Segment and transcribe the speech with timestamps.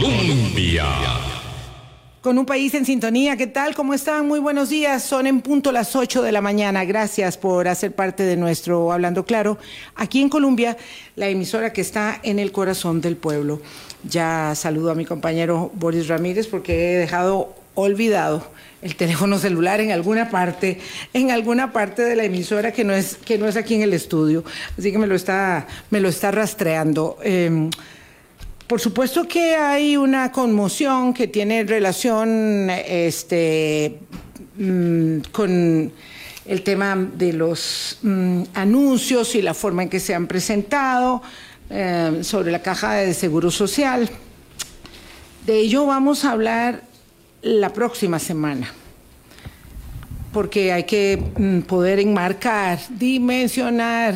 [0.00, 0.84] Colombia.
[2.20, 3.74] Con un país en sintonía, ¿qué tal?
[3.74, 4.28] ¿Cómo están?
[4.28, 5.02] Muy buenos días.
[5.02, 6.84] Son en punto las 8 de la mañana.
[6.84, 9.58] Gracias por hacer parte de nuestro Hablando Claro.
[9.96, 10.76] Aquí en Colombia,
[11.16, 13.60] la emisora que está en el corazón del pueblo.
[14.04, 18.50] Ya saludo a mi compañero Boris Ramírez porque he dejado olvidado
[18.82, 20.78] el teléfono celular en alguna parte,
[21.12, 23.94] en alguna parte de la emisora que no es, que no es aquí en el
[23.94, 24.44] estudio.
[24.78, 27.18] Así que me lo está, me lo está rastreando.
[27.22, 27.70] Eh,
[28.68, 33.98] por supuesto que hay una conmoción que tiene relación este,
[34.58, 35.90] mm, con
[36.44, 41.22] el tema de los mm, anuncios y la forma en que se han presentado
[41.70, 44.08] eh, sobre la caja de seguro social.
[45.46, 46.82] De ello vamos a hablar
[47.40, 48.70] la próxima semana,
[50.30, 54.14] porque hay que mm, poder enmarcar, dimensionar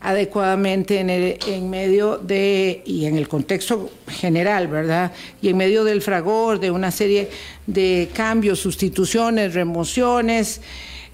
[0.00, 5.12] adecuadamente en, el, en medio de, y en el contexto general, ¿verdad?
[5.42, 7.30] Y en medio del fragor de una serie
[7.66, 10.60] de cambios, sustituciones, remociones,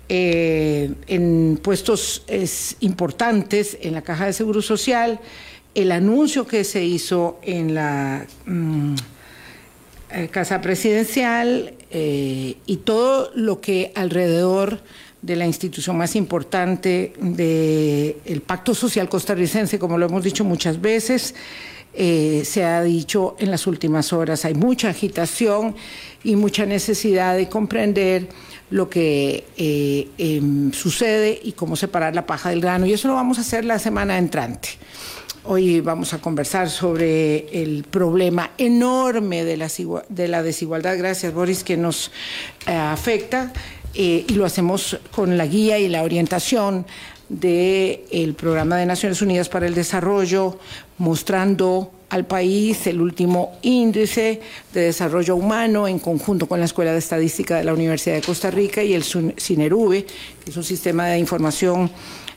[0.08, 5.18] eh, en puestos es, importantes en la Caja de Seguro Social,
[5.74, 8.94] el anuncio que se hizo en la mm,
[10.10, 14.80] eh, Casa Presidencial eh, y todo lo que alrededor
[15.24, 21.34] de la institución más importante del Pacto Social Costarricense, como lo hemos dicho muchas veces,
[21.94, 24.44] eh, se ha dicho en las últimas horas.
[24.44, 25.76] Hay mucha agitación
[26.24, 28.28] y mucha necesidad de comprender
[28.70, 32.84] lo que eh, em, sucede y cómo separar la paja del grano.
[32.84, 34.70] Y eso lo vamos a hacer la semana entrante.
[35.44, 39.70] Hoy vamos a conversar sobre el problema enorme de la,
[40.08, 42.10] de la desigualdad, gracias Boris, que nos
[42.66, 43.52] eh, afecta
[43.94, 46.86] eh, y lo hacemos con la guía y la orientación
[47.28, 50.58] del Programa de Naciones Unidas para el Desarrollo,
[50.98, 54.40] mostrando al país el último índice
[54.72, 58.50] de desarrollo humano en conjunto con la Escuela de Estadística de la Universidad de Costa
[58.50, 61.90] Rica y el CINERUVE, que es un sistema de información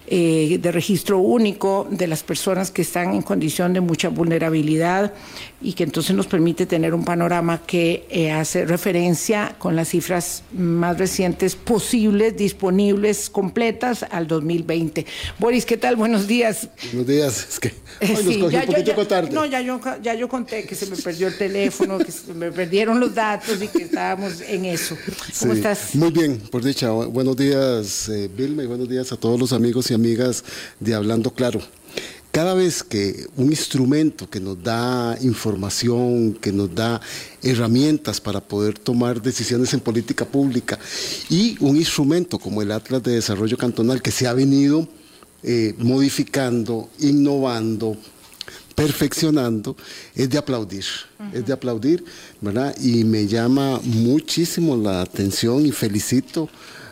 [0.09, 5.13] eh, de registro único de las personas que están en condición de mucha vulnerabilidad
[5.59, 10.43] y que entonces nos permite tener un panorama que eh, hace referencia con las cifras
[10.53, 15.05] más recientes posibles, disponibles, completas al 2020.
[15.39, 15.95] Boris, ¿qué tal?
[15.95, 16.69] Buenos días.
[16.91, 17.47] Buenos días.
[17.49, 19.31] Es que hoy nos ya, un poquito ya, tarde.
[19.31, 22.51] No, ya yo, ya yo conté que se me perdió el teléfono, que se me
[22.51, 24.95] perdieron los datos y que estábamos en eso.
[25.39, 25.95] ¿Cómo Sí, estás?
[25.95, 26.91] Muy bien, por dicha.
[26.91, 30.43] Buenos días, eh, Vilma, y buenos días a todos los amigos y amigas
[30.79, 31.61] de Hablando Claro.
[32.37, 37.01] Cada vez que un instrumento que nos da información, que nos da
[37.41, 40.77] herramientas para poder tomar decisiones en política pública
[41.31, 44.87] y un instrumento como el Atlas de Desarrollo Cantonal que se ha venido
[45.41, 47.97] eh, modificando, innovando,
[48.75, 49.75] perfeccionando,
[50.13, 50.85] es de aplaudir,
[51.33, 52.05] es de aplaudir,
[52.39, 52.75] ¿verdad?
[52.79, 56.49] Y me llama muchísimo la atención y felicito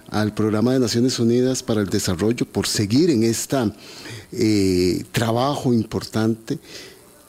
[0.09, 3.71] al Programa de Naciones Unidas para el Desarrollo por seguir en este
[5.11, 6.59] trabajo importante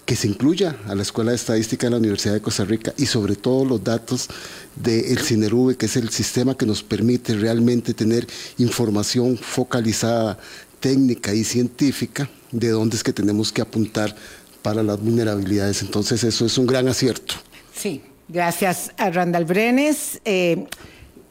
[0.07, 3.07] que se incluya a la Escuela de Estadística de la Universidad de Costa Rica y
[3.07, 4.29] sobre todo los datos
[4.77, 8.27] del CINERUVE, que es el sistema que nos permite realmente tener
[8.59, 10.39] información focalizada,
[10.79, 14.15] técnica y científica de dónde es que tenemos que apuntar
[14.63, 15.83] para las vulnerabilidades.
[15.83, 17.35] Entonces eso es un gran acierto.
[17.75, 20.21] Sí, gracias a Randall Brenes.
[20.25, 20.67] Eh,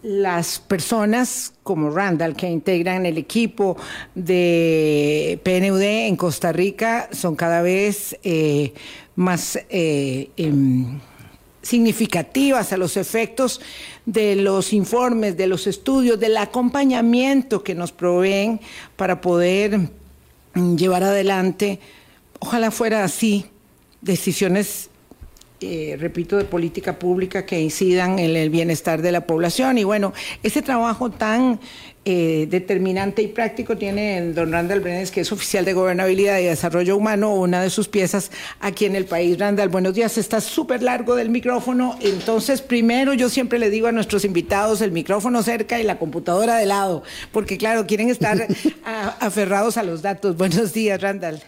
[0.05, 3.75] las personas como Randall que integran el equipo
[4.13, 8.71] de PNUD en Costa Rica son cada vez eh,
[9.16, 10.99] más eh, em,
[11.63, 13.61] significativas a los efectos
[14.05, 18.61] de los informes, de los estudios, del acompañamiento que nos proveen
[18.95, 19.89] para poder
[20.77, 21.79] llevar adelante,
[22.37, 23.47] ojalá fuera así,
[24.01, 24.91] decisiones
[25.61, 29.77] eh, repito, de política pública que incidan en el bienestar de la población.
[29.77, 31.61] Y bueno, ese trabajo tan
[32.03, 36.43] eh, determinante y práctico tiene el don Randall Brenes, que es oficial de Gobernabilidad y
[36.43, 39.40] Desarrollo Humano, una de sus piezas aquí en el país.
[39.40, 40.17] Randall, buenos días.
[40.17, 41.97] Está súper largo del micrófono.
[42.02, 46.57] Entonces, primero yo siempre le digo a nuestros invitados el micrófono cerca y la computadora
[46.57, 48.46] de lado, porque claro, quieren estar
[48.84, 50.35] a, aferrados a los datos.
[50.35, 51.41] Buenos días, Randall.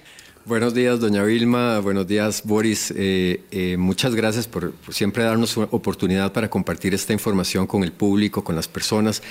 [0.47, 1.81] Buenos días, doña Vilma.
[1.81, 2.93] Buenos días, Boris.
[2.95, 8.45] Eh, eh, muchas gracias por, siempre darnos oportunidad para compartir esta información con el público,
[8.45, 9.21] con las personas,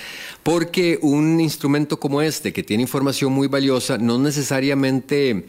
[0.43, 5.47] porque un instrumento como este, que tiene información muy valiosa, no necesariamente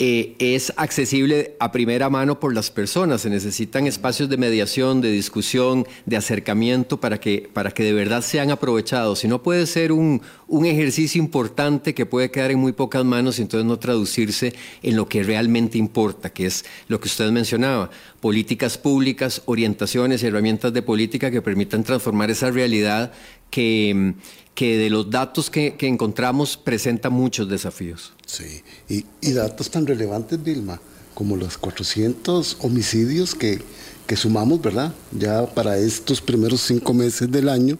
[0.00, 3.22] eh, es accesible a primera mano por las personas.
[3.22, 8.22] Se necesitan espacios de mediación, de discusión, de acercamiento para que, para que de verdad
[8.22, 9.18] sean aprovechados.
[9.18, 13.38] Si no puede ser un, un ejercicio importante que puede quedar en muy pocas manos
[13.38, 14.54] y entonces no traducirse
[14.84, 17.90] en lo que realmente importa, que es lo que usted mencionaba,
[18.20, 23.12] políticas públicas, orientaciones y herramientas de política que permitan transformar esa realidad
[23.50, 24.14] que,
[24.54, 28.12] que de los datos que, encontramos presenta muchos desafíos.
[28.28, 30.78] Sí, y, datos tan relevantes, Vilma,
[31.14, 33.62] como los 400 homicidios que,
[34.06, 34.94] que sumamos, ¿verdad?
[35.18, 37.78] Ya para estos primeros cinco meses del año.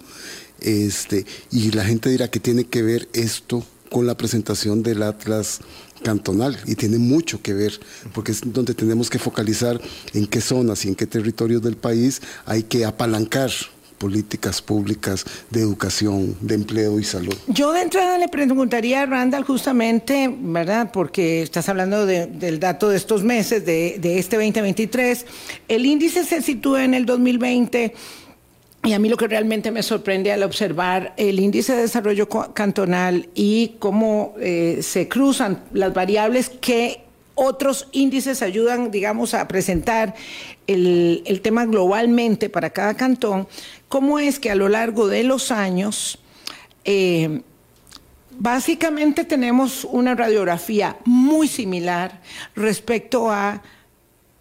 [0.60, 5.60] Este, y la gente dirá que tiene que ver esto con la presentación del Atlas
[6.02, 7.78] cantonal y tiene mucho que ver
[8.14, 9.80] porque es donde tenemos que focalizar
[10.14, 13.50] en qué zonas y en qué territorios del país hay que apalancar
[13.98, 17.34] políticas públicas de educación, de empleo y salud.
[17.48, 20.90] Yo de entrada le preguntaría a Randall justamente, ¿verdad?
[20.92, 25.26] Porque estás hablando del dato de estos meses, de, de este 2023.
[25.68, 27.94] El índice se sitúa en el 2020.
[28.84, 33.28] Y a mí lo que realmente me sorprende al observar el índice de desarrollo cantonal
[33.34, 37.02] y cómo eh, se cruzan las variables que
[37.34, 40.14] otros índices ayudan, digamos, a presentar
[40.66, 43.46] el, el tema globalmente para cada cantón,
[43.88, 46.18] cómo es que a lo largo de los años,
[46.84, 47.42] eh,
[48.38, 52.20] básicamente tenemos una radiografía muy similar
[52.54, 53.62] respecto a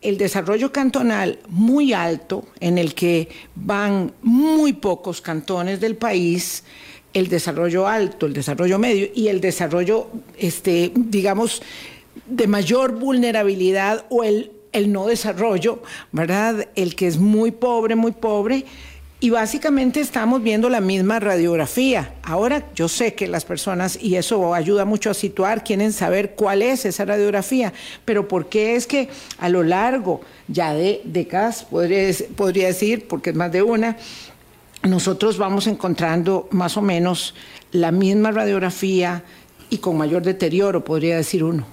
[0.01, 6.63] el desarrollo cantonal muy alto, en el que van muy pocos cantones del país,
[7.13, 10.07] el desarrollo alto, el desarrollo medio y el desarrollo,
[10.37, 11.63] este, digamos,
[12.27, 16.69] de mayor vulnerabilidad o el, el no desarrollo, ¿verdad?
[16.75, 18.65] El que es muy pobre, muy pobre,
[19.19, 22.13] y básicamente estamos viendo la misma radiografía.
[22.21, 26.61] Ahora yo sé que las personas, y eso ayuda mucho a situar, quieren saber cuál
[26.61, 27.73] es esa radiografía,
[28.05, 29.09] pero ¿por qué es que
[29.39, 33.97] a lo largo ya de décadas, podría, podría decir, porque es más de una,
[34.83, 37.33] nosotros vamos encontrando más o menos
[37.71, 39.23] la misma radiografía
[39.71, 41.65] y con mayor deterioro, podría decir uno?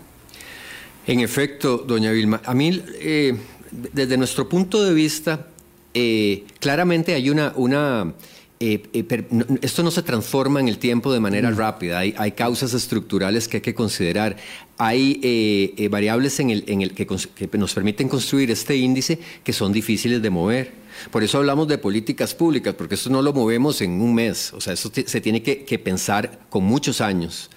[1.06, 3.37] En efecto, doña Vilma, a mí, eh,
[3.70, 5.49] desde nuestro punto de vista,
[5.94, 7.52] eh, claramente hay una...
[7.56, 8.14] una
[8.61, 9.25] eh, eh,
[9.62, 11.56] esto no se transforma en el tiempo de manera mm.
[11.56, 14.37] rápida, hay, hay, causas estructurales que hay que considerar,
[14.79, 19.73] hay variables en el, en el que, que, nos permiten construir este índice que son
[19.73, 20.73] difíciles de mover.
[21.11, 24.61] Por eso hablamos de políticas públicas, porque esto no lo movemos en un mes, o
[24.61, 27.50] sea, eso se tiene que, que, pensar con muchos años.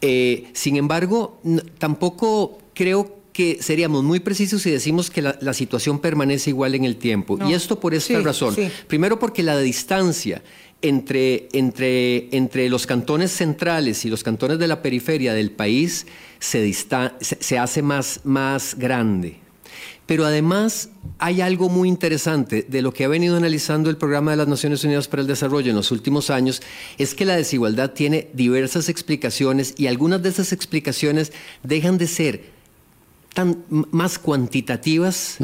[0.00, 1.40] sin embargo,
[1.78, 3.19] tampoco creo que
[3.60, 7.38] seríamos muy precisos si decimos que la, situación permanece igual en el tiempo.
[7.46, 8.56] Y esto por esta razón.
[8.86, 10.42] Primero porque la distancia
[10.82, 16.06] entre, entre, entre, los cantones centrales y los cantones de la periferia del país
[16.38, 19.36] se, se, hace más, más grande.
[20.06, 24.38] Pero además hay algo muy interesante de lo que ha venido analizando el Programa de
[24.38, 26.62] las Naciones Unidas para el Desarrollo en los últimos años,
[26.98, 31.32] es que la desigualdad tiene diversas explicaciones y algunas de esas explicaciones
[31.62, 32.59] dejan de ser
[33.34, 35.38] tan más cuantitativas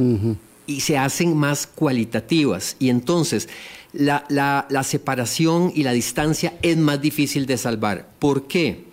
[0.66, 2.76] y se hacen más cualitativas.
[2.78, 3.48] Y entonces
[3.92, 8.08] la, la, separación y la distancia es más difícil de salvar.
[8.18, 8.84] ¿Por qué?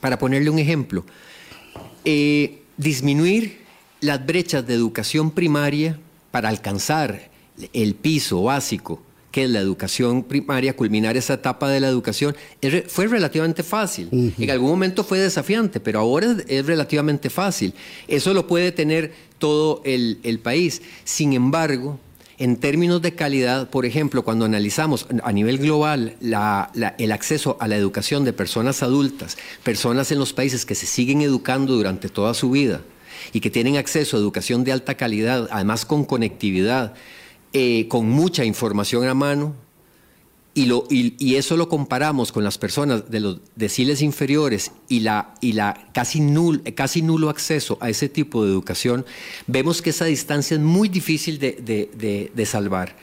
[0.00, 1.04] Para ponerle un ejemplo,
[2.04, 3.64] eh, disminuir
[4.00, 5.98] las brechas de educación primaria
[6.30, 7.30] para alcanzar
[7.72, 9.02] el piso básico
[9.36, 12.34] que es la educación primaria, culminar esa etapa de la educación,
[12.86, 14.08] fue relativamente fácil.
[14.10, 17.74] En algún momento fue desafiante, pero ahora es, relativamente fácil.
[18.08, 20.80] Eso lo puede tener todo el, país.
[21.04, 22.00] Sin embargo,
[22.38, 27.76] en términos de calidad, por ejemplo, cuando analizamos a nivel global el acceso a la
[27.76, 32.52] educación de personas adultas, personas en los países que se siguen educando durante toda su
[32.52, 32.80] vida
[33.34, 36.94] y que tienen acceso a educación de alta calidad, además con conectividad,
[37.52, 39.54] eh, con mucha información a mano
[40.56, 45.34] y, lo, y, eso lo comparamos con las personas de los deciles inferiores y la,
[45.42, 49.04] y la casi, nul, casi nulo acceso a ese tipo de educación,
[49.46, 52.96] vemos que esa distancia es muy difícil de, de, salvar.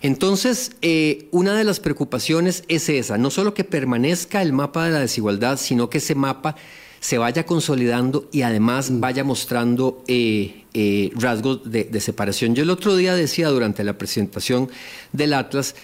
[0.00, 4.92] Entonces, eh, una de las preocupaciones es esa, no solo que permanezca el mapa de
[4.92, 6.56] la desigualdad, sino que ese mapa
[7.04, 8.98] se vaya consolidando y además mm.
[8.98, 12.54] vaya mostrando eh, eh, rasgos de, separación.
[12.54, 14.70] Yo el otro día decía durante la presentación
[15.12, 15.74] del Atlas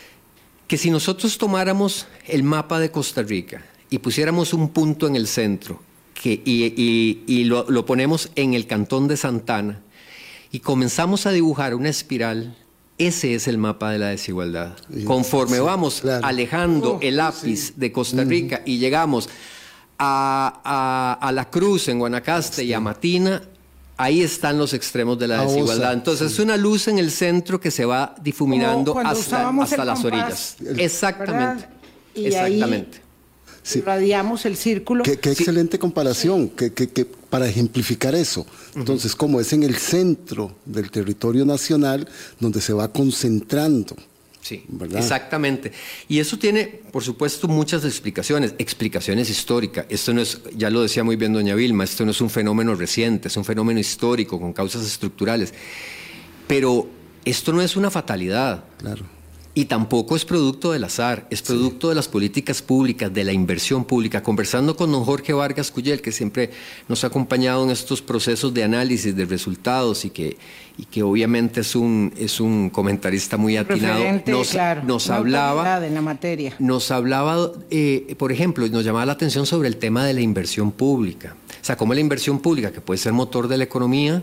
[0.67, 5.27] que si nosotros tomáramos el mapa de Costa Rica y pusiéramos un punto en el
[5.27, 5.83] centro
[6.15, 9.83] que, y, lo, ponemos en el cantón de Santana
[10.51, 12.57] y comenzamos a dibujar una espiral,
[12.97, 14.75] ese es el mapa de la desigualdad.
[15.05, 19.29] Conforme vamos alejando oh, el lápiz de Costa Rica y llegamos
[20.01, 23.43] a, La Cruz en Guanacaste y a Matina,
[23.97, 25.93] ahí están los extremos de la desigualdad.
[25.93, 30.57] Entonces es una luz en el centro que se va difuminando hasta, las orillas.
[30.77, 31.69] Exactamente.
[32.15, 33.01] Exactamente.
[33.85, 35.05] Radiamos el círculo.
[35.05, 38.47] Qué, excelente comparación que, para ejemplificar eso.
[38.75, 42.09] Entonces, como es en el centro del territorio nacional
[42.41, 43.95] donde se va concentrando
[44.41, 44.65] Sí,
[44.97, 45.71] exactamente.
[46.09, 49.87] Y eso tiene, por supuesto, muchas explicaciones, explicaciones históricas.
[49.89, 52.75] Esto no es, ya lo decía muy bien doña Vilma, esto no es un fenómeno
[52.75, 55.53] reciente, es un fenómeno histórico con causas estructurales.
[56.47, 56.89] Pero
[57.25, 58.65] esto no es una fatalidad.
[58.79, 59.20] Claro.
[59.53, 63.85] Y tampoco es producto del azar, es producto de las políticas públicas, de la inversión
[63.85, 64.23] pública.
[64.23, 66.51] Conversando con don Jorge Vargas Cuyel, que siempre
[66.89, 70.37] nos ha acompañado en estos procesos de análisis de resultados y que,
[70.79, 76.01] y que obviamente es un, es un comentarista muy atinado, nos, nos hablaba, en la
[76.01, 76.55] materia.
[76.61, 80.71] Nos hablaba, eh, por ejemplo, nos llamaba la atención sobre el tema de la inversión
[80.71, 81.35] pública.
[81.61, 84.23] O sea, cómo la inversión pública, que puede ser motor de la economía,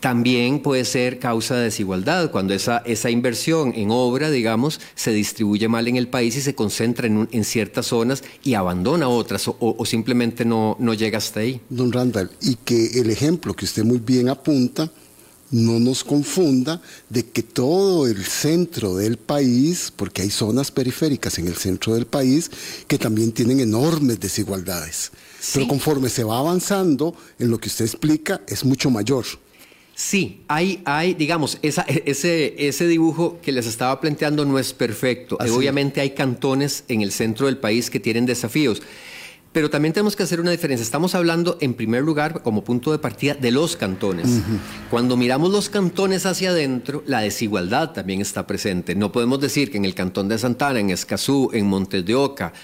[0.00, 5.68] también puede ser causa de desigualdad, cuando esa, esa inversión en obra, digamos, se distribuye
[5.68, 9.84] mal en el país y se concentra en, en ciertas zonas y abandona otras o,
[9.84, 11.60] simplemente no, no llega hasta ahí.
[11.68, 14.90] Don Randall, y que el ejemplo que usted muy bien apunta,
[15.50, 21.48] no nos confunda de que todo el centro del país, porque hay zonas periféricas en
[21.48, 22.50] el centro del país
[22.86, 25.10] que también tienen enormes desigualdades.
[25.52, 29.24] Pero conforme se va avanzando en lo que usted explica, es mucho mayor.
[30.02, 35.36] Sí, hay, hay digamos, esa, ese, ese dibujo que les estaba planteando no es perfecto.
[35.38, 38.80] Obviamente hay cantones en el centro del país que tienen desafíos.
[39.52, 40.82] Pero también tenemos que hacer una diferencia.
[40.82, 44.40] Estamos hablando, en primer lugar, como punto de partida, de los cantones.
[44.90, 48.94] Cuando miramos los cantones hacia adentro, la desigualdad también está presente.
[48.94, 52.54] No podemos decir que en el cantón de Santana, en Escazú, en Montes de Oca,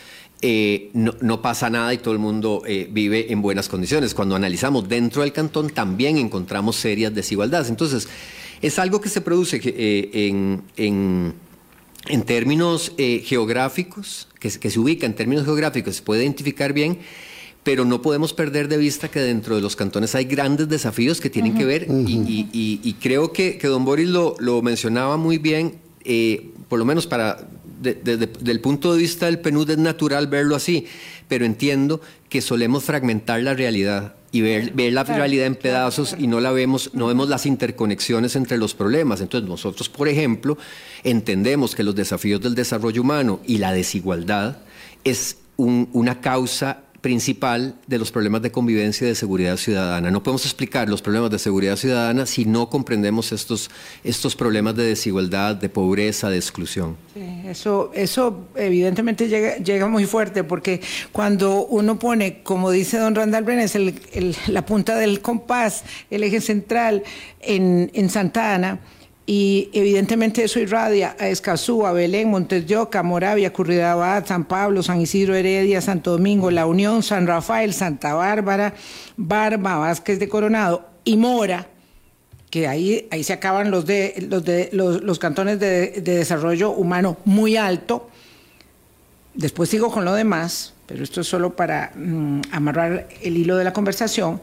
[0.42, 4.14] eh, no, pasa nada y todo el mundo eh, vive en buenas condiciones.
[4.14, 7.70] Cuando analizamos dentro del cantón también encontramos serias desigualdades.
[7.70, 8.06] Entonces,
[8.60, 15.44] es algo que se produce eh, en, en, términos geográficos, que, se ubica en términos
[15.46, 16.98] geográficos, se puede identificar bien,
[17.62, 21.30] pero no podemos perder de vista que dentro de los cantones hay grandes desafíos que
[21.30, 25.74] tienen que ver, y, creo que, que, don Boris lo, lo mencionaba muy bien,
[26.68, 27.48] por lo menos para
[27.80, 30.86] desde el punto de vista del PNUD es natural verlo así,
[31.28, 36.26] pero entiendo que solemos fragmentar la realidad y ver, ver la realidad en pedazos y
[36.26, 39.20] no la vemos, no vemos las interconexiones entre los problemas.
[39.20, 40.58] Entonces nosotros, por ejemplo,
[41.04, 44.58] entendemos que los desafíos del desarrollo humano y la desigualdad
[45.04, 50.10] es una causa principal de los problemas de convivencia y de seguridad ciudadana.
[50.10, 53.70] No podemos explicar los problemas de seguridad ciudadana si no comprendemos estos,
[54.02, 56.96] estos problemas de desigualdad, de pobreza, de exclusión.
[57.44, 60.80] eso, eso evidentemente llega, llega muy fuerte porque
[61.12, 63.78] cuando uno pone, como dice don Randall Brenes,
[64.48, 67.04] la punta del compás, el eje central
[67.38, 68.80] en, en Santa Ana,
[69.28, 74.84] y evidentemente eso irradia a Escazú, a Belén, Montes de Oca, Moravia, Curridabat, San Pablo,
[74.84, 78.74] San Isidro Heredia, Santo Domingo, La Unión, San Rafael, Santa Bárbara,
[79.16, 81.66] Barba, Vázquez de Coronado y Mora,
[82.50, 87.56] que ahí, ahí se acaban los, de, los, de, los, cantones de, desarrollo humano muy
[87.56, 88.08] alto.
[89.34, 93.64] Después sigo con lo demás, pero esto es solo para mm, amarrar el hilo de
[93.64, 94.40] la conversación.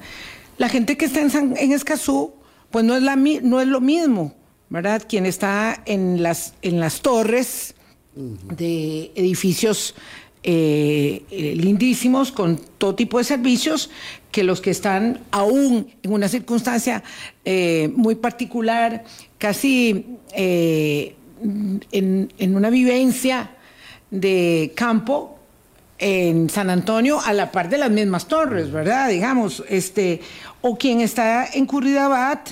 [0.58, 2.34] La gente que está en, en Escazú,
[2.70, 4.36] pues no es, la, no es lo mismo
[4.74, 5.04] ¿verdad?
[5.08, 7.76] Quien está en las, en las torres
[8.16, 9.94] de edificios
[10.42, 13.92] eh, eh, lindísimos con todo tipo de servicios
[14.32, 17.04] que los que están aún en una circunstancia
[17.46, 19.04] eh, muy particular,
[19.38, 21.14] casi en,
[21.92, 23.52] en, una vivencia
[24.10, 25.38] de campo
[26.00, 29.10] en San Antonio a la par de las mismas torres, ¿verdad?
[29.10, 30.20] Digamos, este,
[30.62, 32.50] o quien está en Curridabat,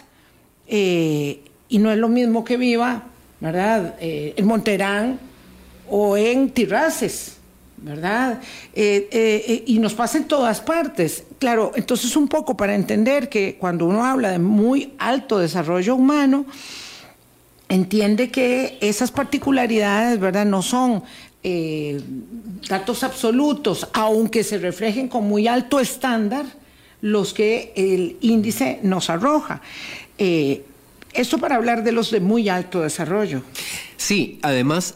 [1.71, 3.03] y no es lo mismo que viva,
[3.39, 5.19] ¿verdad?, eh, en Monterán
[5.89, 7.37] o en Tirraces,
[7.77, 8.41] ¿verdad?
[8.73, 11.23] Eh, eh, y nos pasa en todas partes.
[11.39, 16.45] Claro, entonces un poco para entender que cuando uno habla de muy alto desarrollo humano,
[17.69, 21.03] entiende que esas particularidades, ¿verdad?, no son
[22.69, 26.45] datos absolutos, aunque se reflejen con muy alto estándar
[26.99, 29.61] los que el índice nos arroja.
[31.13, 33.43] Esto para hablar de los de muy alto desarrollo.
[33.97, 34.95] Sí, además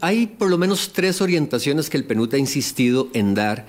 [0.00, 3.66] hay por lo menos tres orientaciones que el PNUD ha insistido en dar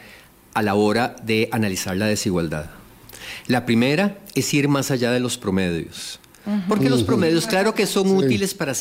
[0.54, 2.70] a la hora de analizar la desigualdad.
[3.48, 6.20] La primera es ir más allá de los promedios.
[6.68, 8.74] Porque los promedios, claro que son útiles para,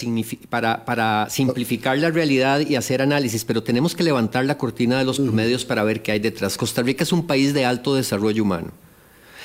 [0.48, 5.04] para, para, simplificar la realidad y hacer análisis, pero tenemos que levantar la cortina de
[5.04, 6.56] los promedios para ver qué hay detrás.
[6.56, 8.72] Costa Rica es un país de alto desarrollo humano.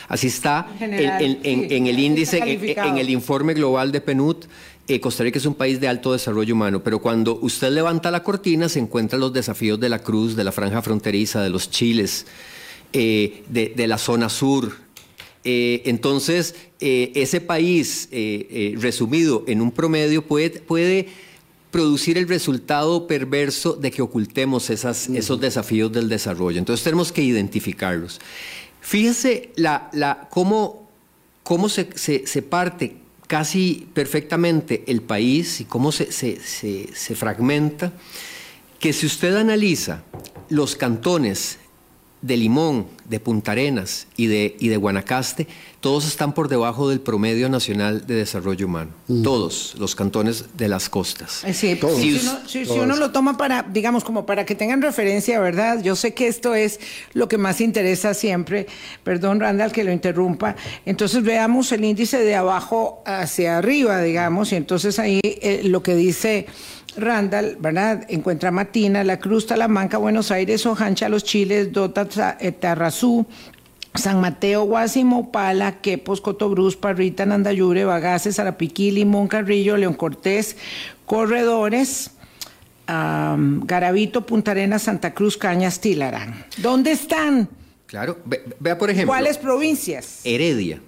[0.07, 4.37] Así está en, el índice, en, el informe global de PNUD.
[4.87, 8.21] Eh, Costa Rica es un país de alto desarrollo humano, pero cuando usted levanta la
[8.21, 12.25] cortina se encuentran los desafíos de la cruz, de la franja fronteriza, de los chiles,
[12.91, 14.73] eh, de, la zona sur.
[15.45, 18.09] Eh, entonces, ese país
[18.77, 21.07] resumido en un promedio puede, puede
[21.73, 26.59] producir el resultado perverso de que ocultemos esas, esos desafíos del desarrollo.
[26.59, 28.21] Entonces tenemos que identificarlos.
[28.83, 30.89] Fíjese la, la, cómo,
[31.41, 32.97] cómo se, se, parte
[33.27, 37.93] casi perfectamente el país y cómo se, se fragmenta,
[38.79, 40.03] que si usted analiza
[40.49, 41.59] los cantones
[42.23, 45.45] de Limón, de Punta Arenas y de, y de Guanacaste,
[45.81, 48.91] todos están por debajo del promedio nacional de desarrollo humano.
[49.09, 49.23] Mm.
[49.23, 51.43] Todos los cantones de las costas.
[51.43, 51.77] Eh, sí,
[52.47, 55.83] si, uno, lo toma para, digamos, como para que tengan referencia, ¿verdad?
[55.83, 56.79] Yo sé que esto es
[57.13, 58.67] lo que más interesa siempre.
[59.03, 60.55] Perdón, Randall, que lo interrumpa.
[60.85, 65.93] Entonces veamos el índice de abajo hacia arriba, digamos, y entonces ahí eh, lo que
[65.95, 66.47] dice
[66.97, 68.05] Randall, ¿verdad?
[68.09, 73.25] Encuentra Matina, La Cruz, Talamanca, Buenos Aires, Ojancha, Los Chiles, Dota, eh, Tarrazú,
[73.95, 80.57] San Mateo, Guasimo, Pala, Quepos, Cotobruz, Parrita, Nandayure, Bagaces, Arapiquí, Limón, Carrillo, León Cortés,
[81.05, 82.11] Corredores,
[82.87, 86.45] Garavito, Punta Arenas, Santa Cruz, Cañas, Tilarán.
[86.57, 87.49] ¿Dónde están?
[87.85, 88.17] Claro,
[88.59, 89.11] vea por ejemplo.
[89.11, 90.21] ¿Cuáles provincias?
[90.23, 90.79] Heredia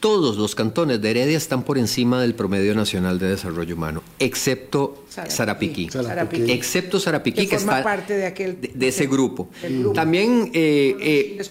[0.00, 5.04] todos los cantones de Heredia están por encima del promedio nacional de desarrollo humano, excepto
[5.28, 5.88] Sarapiquí.
[6.48, 9.48] Excepto Sarapiquí, que, está parte de, aquel, de, ese grupo.
[9.94, 11.42] También eh, eh,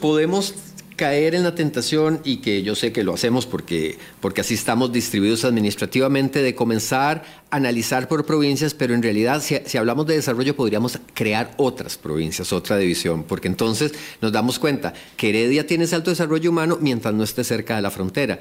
[0.00, 0.54] podemos
[0.96, 4.92] caer en la tentación y que yo sé que lo hacemos porque, porque así estamos
[4.92, 10.14] distribuidos administrativamente, de comenzar a analizar por provincias, pero en realidad si, si, hablamos de
[10.14, 15.84] desarrollo podríamos crear otras provincias, otra división, porque entonces nos damos cuenta que Heredia tiene
[15.84, 18.38] ese alto desarrollo humano mientras no esté cerca de la frontera.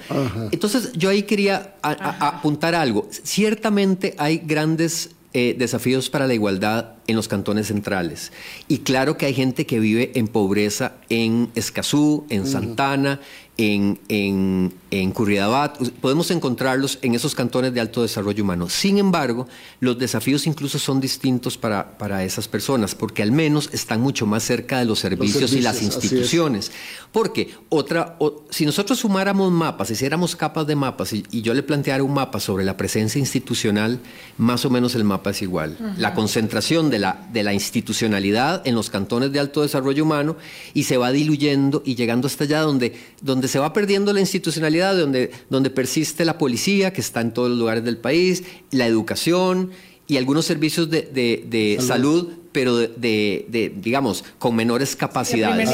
[0.51, 3.07] Entonces yo ahí quería apuntar algo.
[3.23, 8.31] Ciertamente hay grandes eh, desafíos para la igualdad en los cantones centrales.
[8.67, 13.19] Y claro que hay gente que vive en pobreza en Escazú, en Santana,
[13.57, 18.67] en, en, en Curridabat, podemos encontrarlos en esos cantones de alto desarrollo humano.
[18.67, 19.47] Sin embargo,
[19.79, 24.43] los desafíos incluso son distintos para, para esas personas, porque al menos están mucho más
[24.43, 26.71] cerca de los servicios, y las instituciones.
[27.11, 28.17] Porque otra,
[28.49, 32.63] si nosotros sumáramos mapas, hiciéramos capas de mapas y, yo le planteara un mapa sobre
[32.63, 33.99] la presencia institucional,
[34.37, 35.77] más o menos el mapa es igual.
[35.97, 40.37] La concentración de la, de la institucionalidad en los cantones de alto desarrollo humano
[40.73, 44.21] y se va diluyendo y llegando hasta allá donde, donde donde se va perdiendo la
[44.21, 48.87] institucionalidad, donde, donde persiste la policía, que está en todos los lugares del país, la
[48.87, 49.71] educación
[50.07, 52.29] y algunos servicios de, salud.
[52.53, 55.69] pero de, digamos, con menores capacidades.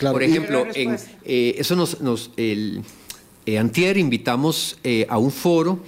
[0.00, 2.80] Por ejemplo, en, eh, eso nos, nos el,
[3.44, 5.80] eh, antier invitamos eh, a un foro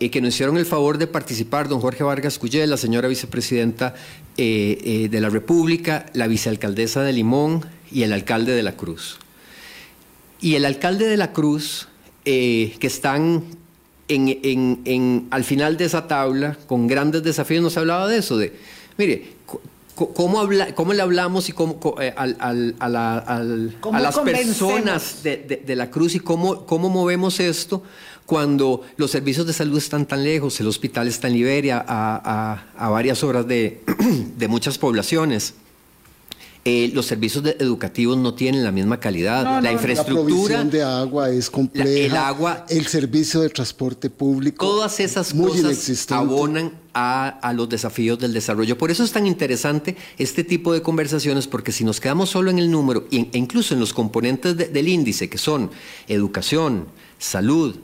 [0.00, 3.94] que nos hicieron el favor de participar don Jorge Vargas Cuyel, la señora vicepresidenta
[4.36, 9.21] de la República, la vicealcaldesa de Limón y el alcalde de la Cruz
[10.42, 11.88] y el alcalde de la Cruz,
[12.26, 13.44] eh, que están
[14.08, 18.52] en, al final de esa tabla, con grandes desafíos, nos hablaba de eso, de,
[18.98, 19.40] mire,
[19.94, 22.52] ¿Cómo, habla, ¿Cómo, le hablamos y cómo, eh, a,
[24.00, 27.82] las personas de, la cruz y cómo, cómo movemos esto
[28.24, 33.22] cuando los servicios de salud están tan lejos, el hospital está en Liberia, a, varias
[33.22, 33.82] horas de,
[34.48, 35.54] muchas poblaciones?
[36.64, 39.60] Eh, los servicios educativos no tienen la misma calidad.
[39.60, 40.22] la infraestructura.
[40.22, 42.06] La provisión de agua es compleja.
[42.06, 42.66] el agua.
[42.68, 44.64] El servicio de transporte público.
[44.64, 48.78] Todas esas cosas abonan a, los desafíos del desarrollo.
[48.78, 52.60] Por eso es tan interesante este tipo de conversaciones, porque si nos quedamos solo en
[52.60, 55.70] el número, e incluso en los componentes del índice, que son
[56.06, 56.86] educación,
[57.18, 57.76] salud,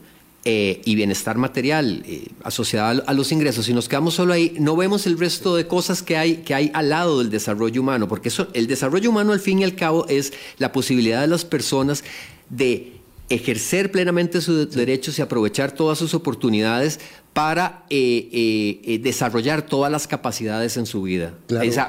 [0.44, 4.77] eh, y bienestar material eh, asociado a, los ingresos, si nos quedamos solo ahí, no
[4.77, 8.29] vemos el resto de cosas que hay, que hay al lado del desarrollo humano, porque
[8.29, 12.05] eso, el desarrollo humano al fin y al cabo es la posibilidad de las personas
[12.51, 12.92] de
[13.29, 17.01] ejercer plenamente sus derechos y aprovechar todas sus oportunidades
[17.38, 21.35] para eh, eh, eh, desarrollar todas las capacidades en su vida.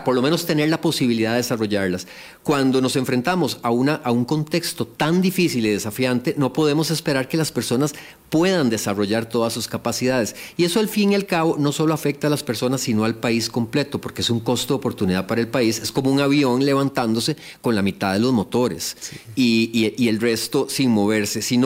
[0.05, 2.05] por lo menos tener la posibilidad de desarrollarlas.
[2.43, 7.27] Cuando nos enfrentamos a, una, a un contexto tan difícil y desafiante, no podemos esperar
[7.27, 7.95] que las personas
[8.29, 10.35] puedan desarrollar todas sus capacidades.
[10.55, 13.15] Y eso al fin y al cabo no solo afecta a las personas, sino al
[13.15, 15.79] país completo, porque es un costo de oportunidad para el país.
[15.79, 18.95] Es como un avión levantándose con la mitad de los motores
[19.35, 21.41] y, y, el resto sin moverse.
[21.41, 21.59] Si,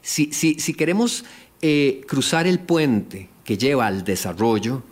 [0.00, 1.24] si, si, si queremos
[1.62, 4.82] eh, cruzar el puente que lleva al desarrollo,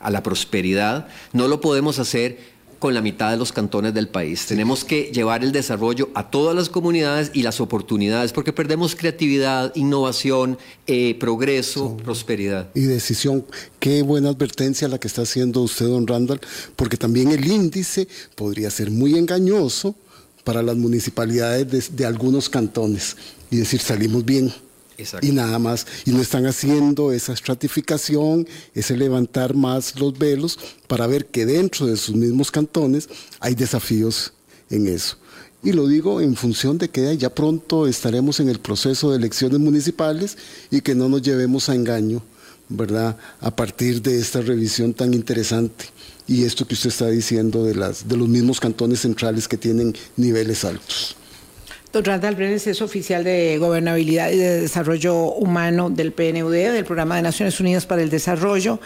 [0.00, 4.44] a la prosperidad, no lo podemos hacer con la mitad de los cantones del país.
[4.46, 9.70] Tenemos que llevar el desarrollo a todas las comunidades y las oportunidades, porque perdemos creatividad,
[9.76, 10.58] innovación,
[10.88, 12.70] eh, progreso, prosperidad.
[12.74, 13.46] Y decisión.
[13.78, 16.40] Qué buena advertencia la que está haciendo usted, don Randall,
[16.74, 19.94] porque también el índice podría ser muy engañoso
[20.42, 23.16] para las municipalidades de algunos cantones
[23.48, 24.52] y decir, salimos bien
[25.20, 25.86] y nada más.
[26.04, 31.86] Y no están haciendo esa estratificación, ese levantar más los velos para ver que dentro
[31.86, 33.08] de sus mismos cantones
[33.40, 34.32] hay desafíos
[34.70, 35.16] en eso.
[35.64, 39.60] Y lo digo en función de que ya pronto estaremos en el proceso de elecciones
[39.60, 40.36] municipales
[40.70, 42.20] y que no nos llevemos a engaño,
[42.68, 43.16] ¿verdad?
[43.40, 45.84] A partir de esta revisión tan interesante
[46.26, 49.94] y esto que usted está diciendo de, las, de los mismos cantones centrales que tienen
[50.16, 51.16] niveles altos.
[51.92, 57.16] Don Randall Brenes es oficial de Gobernabilidad y de Desarrollo Humano del PNUD, del Programa
[57.16, 58.80] de Naciones Unidas para el Desarrollo,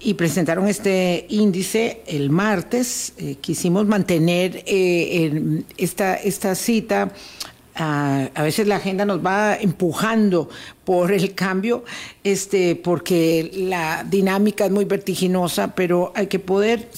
[0.00, 3.12] y presentaron este índice el martes.
[3.16, 7.12] Eh, quisimos mantener eh, esta, esta cita.
[7.76, 10.48] a veces la agenda nos va empujando
[10.84, 11.84] por el cambio,
[12.24, 16.88] este, porque la dinámica es muy vertiginosa, pero hay que poder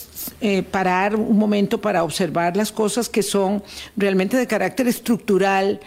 [0.42, 3.62] eh, parar un momento para observar las cosas que son
[3.94, 5.81] realmente de carácter estructural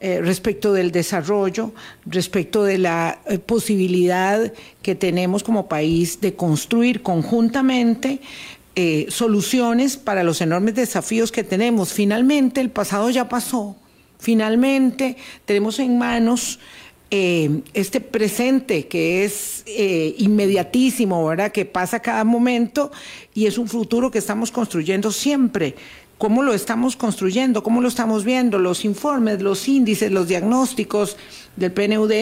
[0.00, 1.72] eh, respecto del desarrollo,
[2.04, 8.20] respecto de la eh, posibilidad que tenemos como país de construir conjuntamente
[9.08, 11.92] soluciones para los enormes desafíos que tenemos.
[11.92, 13.76] Finalmente, el pasado ya pasó.
[14.18, 16.58] Finalmente, tenemos en manos
[17.14, 21.52] eh, este presente que es eh, inmediatísimo, ¿verdad?
[21.52, 22.90] Que pasa cada momento
[23.34, 25.74] y es un futuro que estamos construyendo siempre.
[26.16, 27.62] ¿Cómo lo estamos construyendo?
[27.62, 28.58] ¿Cómo lo estamos viendo?
[28.58, 31.18] Los informes, los índices, los diagnósticos
[31.54, 32.12] del PNUD,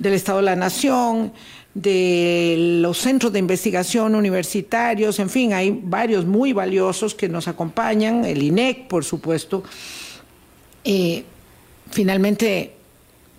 [0.00, 1.32] del Estado de la Nación,
[1.74, 8.24] de los centros de investigación universitarios, en fin, hay varios muy valiosos que nos acompañan,
[8.24, 9.62] el INEC, por supuesto.
[10.82, 11.22] Eh,
[11.92, 12.77] finalmente,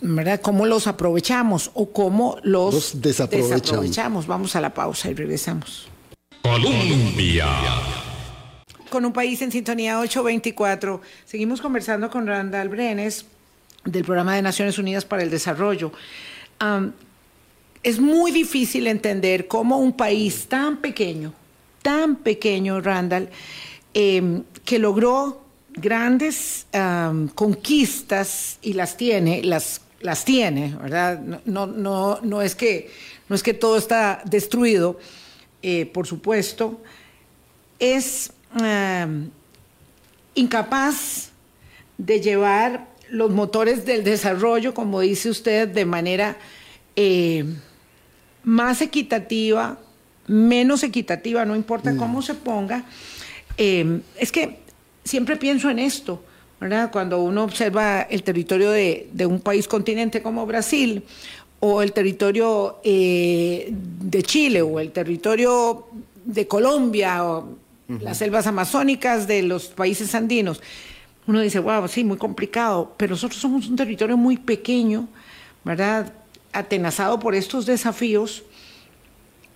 [0.01, 0.41] ¿verdad?
[0.41, 4.27] ¿Cómo los aprovechamos o cómo los, desaprovechamos.
[4.27, 5.87] Vamos a la pausa y regresamos.
[6.41, 7.47] Colombia.
[8.89, 11.01] Con un país en sintonía 824.
[11.25, 13.25] Seguimos conversando con Randall Brenes
[13.85, 15.91] del Programa de Naciones Unidas para el Desarrollo.
[17.81, 21.33] es muy difícil entender cómo un país tan pequeño,
[21.81, 23.29] tan pequeño, Randall,
[23.93, 25.41] em, que logró
[25.73, 26.67] grandes
[27.35, 31.19] conquistas y las tiene, las las tiene, ¿verdad?
[31.45, 32.89] No, no, no, es, que,
[33.27, 34.99] no es que todo está destruido,
[35.61, 36.81] eh, por supuesto,
[37.79, 39.29] es em,
[40.35, 41.31] incapaz
[41.97, 46.37] de llevar los motores del desarrollo, como dice usted, de manera
[46.95, 47.43] eh,
[48.43, 49.79] más equitativa,
[50.27, 52.85] menos equitativa, no importa cómo se ponga.
[53.57, 54.59] Em, es que
[55.03, 56.23] siempre pienso en esto.
[56.91, 61.03] Cuando uno observa el territorio de, un país continente como Brasil,
[61.61, 65.87] o el territorio eh, de Chile, o el territorio
[66.25, 70.61] de Colombia, o las selvas amazónicas de los países andinos,
[71.27, 75.07] uno dice, wow, sí, muy complicado, pero nosotros somos un territorio muy pequeño,
[75.63, 76.11] ¿verdad?
[76.51, 78.43] Atenazado por estos desafíos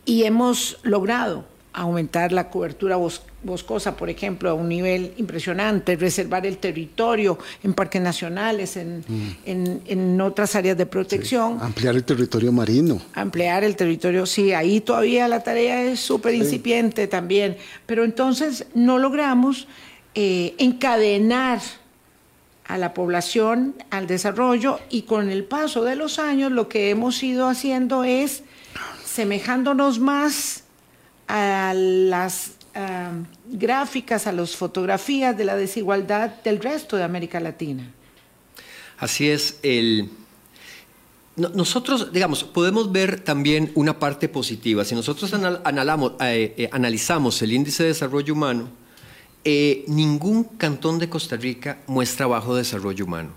[0.06, 2.98] y hemos logrado aumentar la cobertura
[3.44, 9.82] boscosa, por ejemplo, a un nivel impresionante, reservar el territorio en parques nacionales, en, mm.
[9.88, 11.58] en, otras áreas de protección.
[11.60, 13.02] Ampliar el territorio marino.
[13.14, 17.58] Ampliar el territorio, sí, ahí todavía la tarea es súper incipiente también,
[17.88, 19.68] pero entonces no logramos
[20.14, 21.60] eh, encadenar
[22.66, 27.22] a la población al desarrollo y con el paso de los años lo que hemos
[27.24, 28.44] ido haciendo es
[29.06, 30.63] semejándonos más
[31.28, 32.52] a las
[33.46, 37.92] gráficas, a las fotografías de la desigualdad del resto de América Latina.
[38.98, 40.10] Así es, el,
[41.36, 44.86] nosotros, digamos, podemos ver también una parte positiva.
[44.86, 48.70] Si nosotros eh, eh, analizamos el índice de desarrollo humano,
[49.44, 53.32] eh, ningún cantón de Costa Rica muestra bajo desarrollo humano.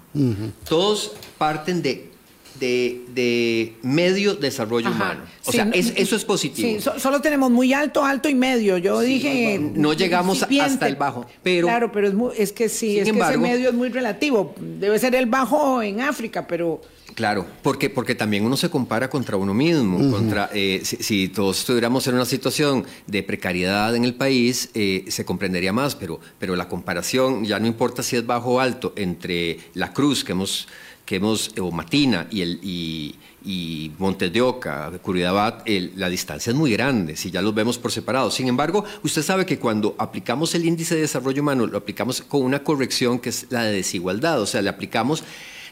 [0.69, 2.13] Todos parten de
[2.59, 5.23] de, medio desarrollo humano.
[5.45, 6.81] O sea, eso es positivo.
[6.81, 8.79] Sí, solo tenemos muy alto, alto y medio.
[8.79, 9.59] Yo dije.
[9.59, 11.27] No, llegamos hasta el bajo.
[11.43, 14.55] Pero, claro, pero es, es que sí, es que ese medio es muy relativo.
[14.59, 16.81] Debe ser el bajo en África, pero.
[17.15, 20.11] Claro, porque, porque también uno se compara contra uno mismo.
[20.11, 25.25] contra, eh, si, todos estuviéramos en una situación de precariedad en el país, eh, se
[25.25, 29.61] comprendería más, pero, pero la comparación, ya no importa si es bajo o alto, entre
[29.73, 30.69] la cruz que hemos
[31.07, 33.15] que hemos, o Matina y, el, y,
[33.45, 37.93] y Montes de Oca, Curridabat, la distancia es muy grande, si ya los vemos por
[37.93, 38.31] separado.
[38.31, 42.43] Sin embargo, usted sabe que cuando aplicamos el índice de desarrollo humano, lo aplicamos con
[42.43, 45.23] una corrección que es la de desigualdad, o sea, le aplicamos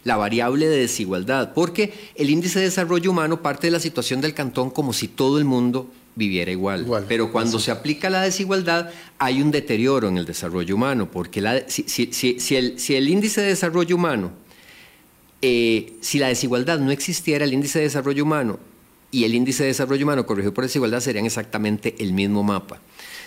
[0.05, 4.35] la variable de desigualdad, porque el índice de desarrollo humano parte de la situación del
[4.35, 6.87] cantón como si todo el mundo viviera igual.
[7.09, 11.68] Pero cuando se aplica la desigualdad, hay un deterioro en el desarrollo humano, porque la,
[11.68, 14.43] si, si, el, si el índice de desarrollo humano
[15.46, 18.59] eh, si la desigualdad no existiera, el índice de desarrollo humano
[19.11, 22.80] y el índice de desarrollo humano corregido por desigualdad serían exactamente el mismo mapa.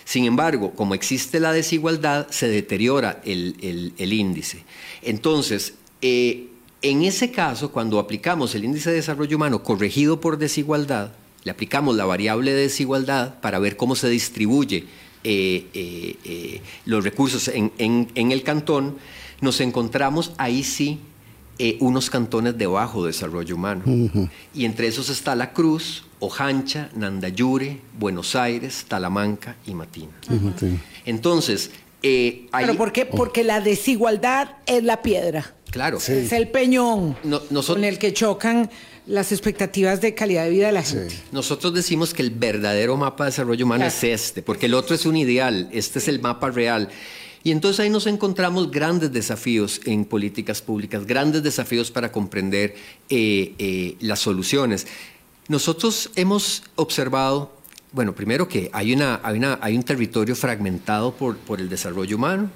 [0.04, 4.64] Sin embargo, como existe la desigualdad, se deteriora el, índice.
[5.02, 6.48] Entonces, eh,
[6.82, 11.12] en ese caso, cuando aplicamos el índice de desarrollo humano corregido por desigualdad,
[11.44, 14.86] le aplicamos la variable de desigualdad para ver cómo se distribuye
[15.22, 18.96] eh, los recursos en, en el cantón,
[19.40, 20.98] nos encontramos ahí sí
[21.58, 23.82] eh, unos cantones de bajo desarrollo humano.
[24.54, 30.12] Y entre esos está La Cruz, Ojancha, Nandayure, Buenos Aires, Talamanca y Matina.
[31.04, 31.70] Entonces,
[32.02, 33.06] eh, ¿Pero por qué?
[33.06, 35.54] Porque la desigualdad es la piedra.
[35.70, 35.98] Claro.
[35.98, 37.16] Es el peñón
[37.66, 38.70] con el que chocan
[39.06, 41.14] las expectativas de calidad de vida de la gente.
[41.32, 45.06] Nosotros decimos que el verdadero mapa de desarrollo humano es este, porque el otro es
[45.06, 46.88] un ideal, este es el mapa real.
[47.42, 52.74] Y entonces ahí nos encontramos grandes desafíos en políticas públicas, grandes desafíos para comprender
[53.08, 54.86] eh, eh, las soluciones.
[55.48, 57.52] Nosotros hemos observado,
[57.92, 62.50] bueno, primero que hay, una, hay, un territorio fragmentado por, por el desarrollo humano,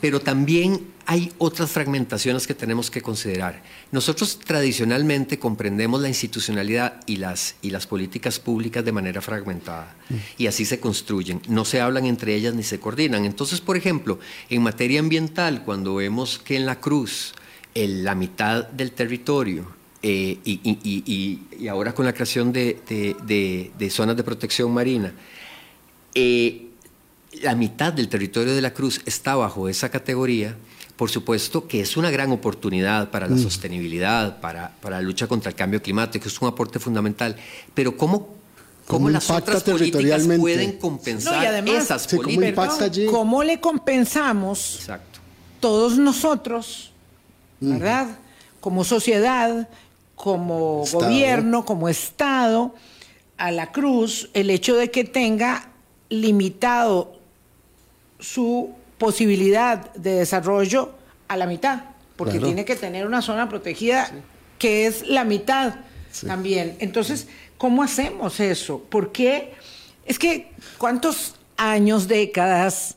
[0.00, 3.62] pero también hay otras fragmentaciones que tenemos que considerar.
[3.92, 10.14] Nosotros tradicionalmente comprendemos la institucionalidad y las, y las políticas públicas de manera fragmentada mm.
[10.38, 11.42] y así se construyen.
[11.48, 13.24] No se hablan entre ellas ni se coordinan.
[13.24, 14.18] Entonces, por ejemplo,
[14.50, 17.34] en materia ambiental, cuando vemos que en la Cruz
[17.74, 19.66] la mitad del territorio
[20.02, 25.12] eh, y, ahora con la creación de, zonas de protección marina,
[26.14, 26.68] eh,
[27.42, 30.56] la mitad del territorio de la Cruz está bajo esa categoría,
[30.96, 33.42] por supuesto que es una gran oportunidad para la mm.
[33.42, 37.36] sostenibilidad, para, para, la lucha contra el cambio climático, es un aporte fundamental,
[37.74, 38.28] pero ¿cómo,
[38.86, 42.78] cómo las otras políticas pueden compensar esas políticas?
[42.78, 45.20] ¿cómo, ¿Cómo le compensamos Exacto.
[45.60, 46.92] todos nosotros,
[47.60, 48.18] verdad?
[48.60, 49.68] Como sociedad,
[50.14, 52.74] como gobierno, como Estado,
[53.36, 55.68] a la cruz el hecho de que tenga
[56.08, 57.18] limitado
[58.20, 60.92] su posibilidad de desarrollo
[61.28, 61.84] a la mitad,
[62.16, 64.10] porque tiene que tener una zona protegida
[64.58, 65.74] que es la mitad
[66.26, 66.76] también.
[66.78, 67.28] Entonces,
[67.58, 68.80] ¿cómo hacemos eso?
[68.80, 69.52] ¿Por qué?
[70.06, 72.96] Es que, ¿cuántos años, décadas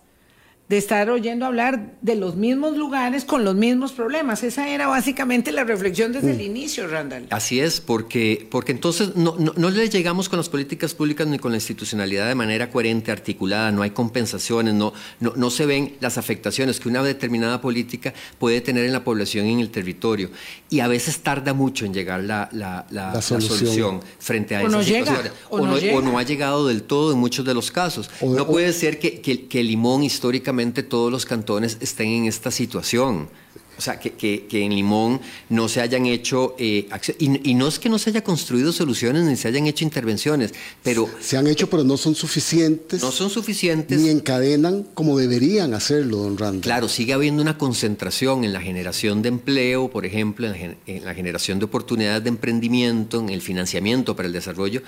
[0.69, 4.43] de estar oyendo hablar de los mismos lugares con los mismos problemas.
[4.43, 6.41] Esa era básicamente la reflexión desde el mm.
[6.41, 7.27] inicio, Randall.
[7.29, 11.51] Así es, porque, porque entonces no, no, le llegamos con las políticas públicas ni con
[11.53, 16.17] la institucionalidad de manera coherente, articulada, no hay compensaciones, no, no, no se ven las
[16.17, 20.31] afectaciones que una determinada política puede tener en la población y en el territorio.
[20.69, 24.01] Y a veces tarda mucho en llegar la, la, solución.
[24.19, 27.71] frente a o no llega, o, no, ha llegado del todo en muchos de los
[27.71, 28.09] casos.
[28.21, 33.29] no puede ser que, que, que Limón históricamente todos los cantones estén en esta situación.
[33.77, 37.77] O sea, que, que, en Limón no se hayan hecho eh, y, y, no es
[37.77, 41.07] que no se haya construido soluciones ni se hayan hecho intervenciones, pero...
[41.21, 43.01] Se han hecho, pero no son suficientes.
[43.01, 43.99] No son suficientes.
[43.99, 46.61] Ni encadenan como deberían hacerlo, don Randall.
[46.61, 51.59] Claro, sigue habiendo una concentración en la generación de empleo, por ejemplo, en la, generación
[51.59, 54.81] de oportunidades de emprendimiento, en el financiamiento para el desarrollo,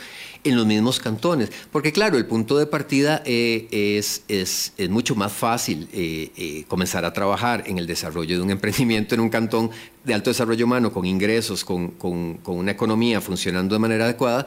[0.44, 1.52] en los mismos cantones.
[1.72, 7.06] Porque claro, el punto de partida eh, es, es, es, mucho más fácil eh, comenzar
[7.06, 8.79] a trabajar en el desarrollo de un emprendimiento
[9.16, 9.70] en un cantón
[10.04, 14.46] de alto desarrollo humano, con ingresos, con, con una economía funcionando de manera adecuada,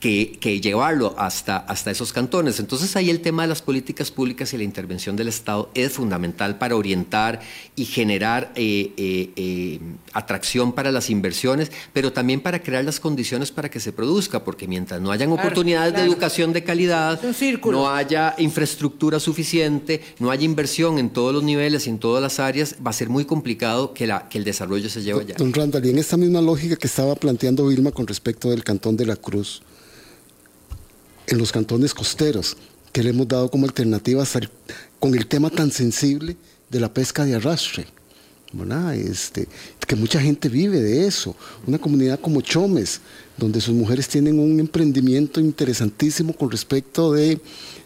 [0.00, 2.60] que, llevarlo hasta, hasta esos cantones.
[2.60, 6.58] Entonces ahí el tema de las políticas públicas y la intervención del Estado es fundamental
[6.58, 7.40] para orientar
[7.74, 9.80] y generar eh, eh, eh,
[10.12, 14.68] atracción para las inversiones, pero también para crear las condiciones para que se produzca, porque
[14.68, 17.20] mientras no hayan oportunidades de educación de calidad,
[17.64, 22.38] no haya infraestructura suficiente, no haya inversión en todos los niveles y en todas las
[22.38, 25.34] áreas, va a ser muy complicado que, la, que el desarrollo se lleva ya.
[25.34, 28.96] Don Randall, y en esta misma lógica que estaba planteando Vilma con respecto del cantón
[28.96, 29.62] de la Cruz,
[31.28, 32.56] en los cantones costeros,
[32.92, 34.36] que le hemos dado como alternativas
[34.98, 36.36] con el tema tan sensible
[36.70, 37.86] de la pesca de arrastre.
[38.94, 39.46] Este,
[39.86, 41.36] que mucha gente vive de eso.
[41.66, 43.00] Una comunidad como Chomes,
[43.36, 47.40] donde sus mujeres tienen un emprendimiento interesantísimo con respecto de,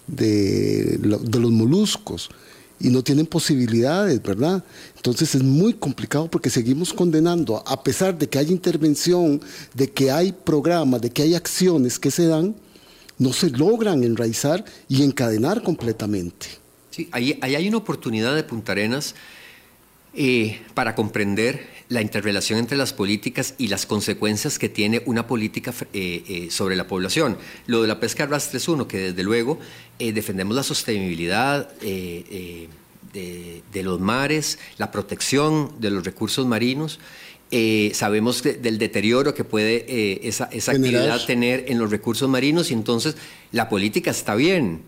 [0.07, 2.31] de, de los moluscos
[2.78, 4.62] y no tienen posibilidades, ¿verdad?
[4.96, 9.40] Entonces es muy complicado porque seguimos condenando, a pesar de que hay intervención,
[9.74, 12.55] de que hay programas, de que hay acciones que se dan,
[13.22, 16.48] no se logran enraizar y encadenar completamente.
[16.90, 19.14] Sí, ahí, hay una oportunidad de Punta Arenas
[20.14, 25.72] eh, para comprender la interrelación entre las políticas y las consecuencias que tiene una política
[25.92, 27.38] eh, eh, sobre la población.
[27.66, 29.58] Lo de la pesca arrastre es uno, que desde luego
[29.98, 32.68] defendemos la sostenibilidad de,
[33.72, 36.98] los mares, la protección de los recursos marinos.
[37.94, 43.16] Sabemos del deterioro que puede esa, esa actividad tener en los recursos marinos y entonces
[43.50, 44.82] la política está bien,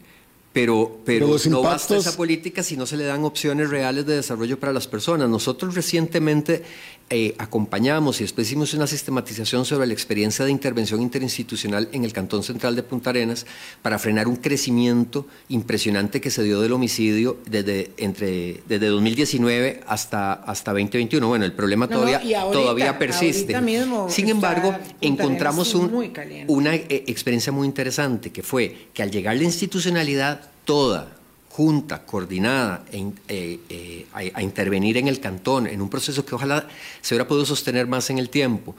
[0.55, 4.61] pero, pero, no basta esa política si no se le dan opciones reales de desarrollo
[4.61, 5.29] para las personas.
[5.29, 6.63] Nosotros recientemente
[7.11, 12.15] eh, acompañamos y después hicimos una sistematización sobre la experiencia de intervención interinstitucional en el
[12.15, 13.45] Cantón Central de Punta Arenas
[13.83, 20.33] para frenar un crecimiento impresionante que se dio del homicidio desde, entre, desde 2019 hasta,
[20.33, 21.29] hasta 2021.
[21.29, 23.55] Bueno, el problema todavía, todavía persiste.
[24.09, 30.41] Sin embargo, encontramos una eh, experiencia muy interesante que fue que al llegar la institucionalidad
[30.65, 31.24] toda
[31.55, 36.67] junta, coordinada e eh, eh, a, intervenir en el cantón, en un proceso que ojalá
[37.01, 38.75] se hubiera podido sostener más en el tiempo.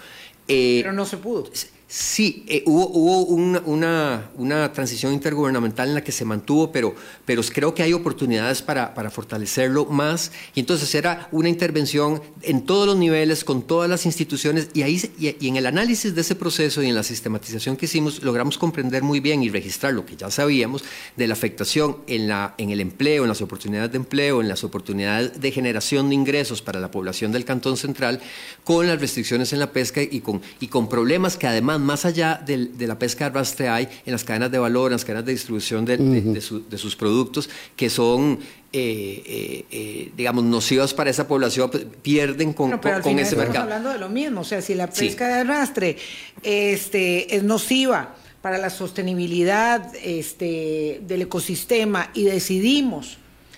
[0.46, 1.50] Eh, Pero no se pudo.
[1.88, 6.96] Sí, eh, hubo, hubo una, una, transición intergubernamental en la que se mantuvo, pero,
[7.26, 10.32] pero creo que hay oportunidades para, para, fortalecerlo más.
[10.56, 15.00] Y entonces era una intervención en todos los niveles, con todas las instituciones, y, ahí,
[15.20, 19.04] y, en el análisis de ese proceso y en la sistematización que hicimos, logramos comprender
[19.04, 20.84] muy bien y registrar lo que ya sabíamos
[21.16, 24.64] de la afectación en, la, en el empleo, en las oportunidades de empleo, en las
[24.64, 28.22] oportunidades de generación de ingresos para la población del Cantón Central,
[28.64, 32.42] con las restricciones en la pesca y con, y con problemas que además más allá
[32.46, 35.86] de, la pesca arrastre hay en las cadenas de valor, en las cadenas de distribución
[35.86, 38.40] de, sus productos, que son
[38.74, 43.32] eh, eh, eh, digamos, nocivas para esa población, pues, pierden con, ese mercado.
[43.32, 45.98] Estamos hablando de lo mismo, o sea, si la pesca de arrastre
[46.44, 53.18] este, es nociva para la sostenibilidad este, del ecosistema y decidimos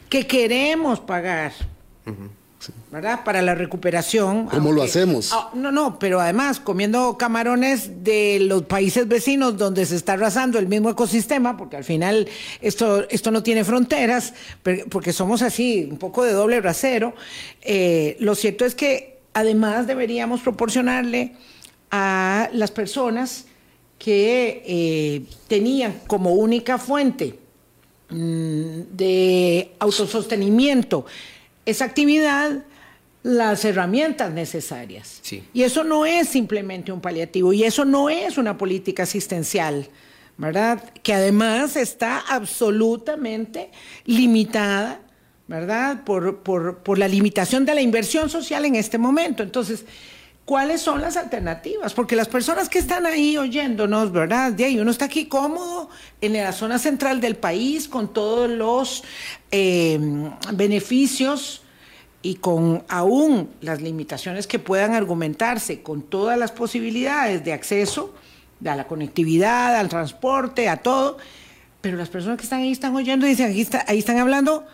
[0.09, 1.53] que queremos pagar
[2.91, 3.23] ¿verdad?
[3.23, 4.45] Para la recuperación.
[4.47, 5.31] ¿Cómo lo hacemos?
[5.33, 10.59] Ah, no, no, pero además comiendo camarones de los países vecinos donde se está arrasando
[10.59, 12.27] el mismo ecosistema, porque al final
[12.61, 14.33] esto, esto no tiene fronteras,
[14.89, 17.13] porque somos así, un poco de doble rasero.
[17.61, 21.33] Eh, lo cierto es que además deberíamos proporcionarle
[21.91, 23.45] a las personas
[23.99, 27.37] que eh, tenían como única fuente
[28.09, 31.05] mm, de autosostenimiento
[31.67, 32.63] esa actividad
[33.23, 35.21] las herramientas necesarias.
[35.53, 39.89] Y eso no es simplemente un paliativo y eso no es una política asistencial,
[40.37, 40.81] ¿verdad?
[41.03, 43.69] Que además está absolutamente
[44.05, 45.01] limitada,
[45.47, 46.05] ¿verdad?
[46.05, 49.43] Por, por la limitación de la inversión social en este momento.
[49.43, 49.83] Entonces,
[50.47, 54.53] cuáles son las alternativas, porque las personas que están ahí oyéndonos, ¿verdad?
[54.53, 55.89] De ahí uno está aquí cómodo
[56.21, 59.03] en la zona central del país con todos los
[59.51, 59.99] eh,
[60.53, 61.63] beneficios
[62.21, 68.13] y con aún las limitaciones que puedan argumentarse, con todas las posibilidades de acceso
[68.65, 71.17] a la conectividad, al transporte, a todo,
[71.81, 74.65] pero las personas que están ahí están oyendo y dicen, aquí ahí están hablando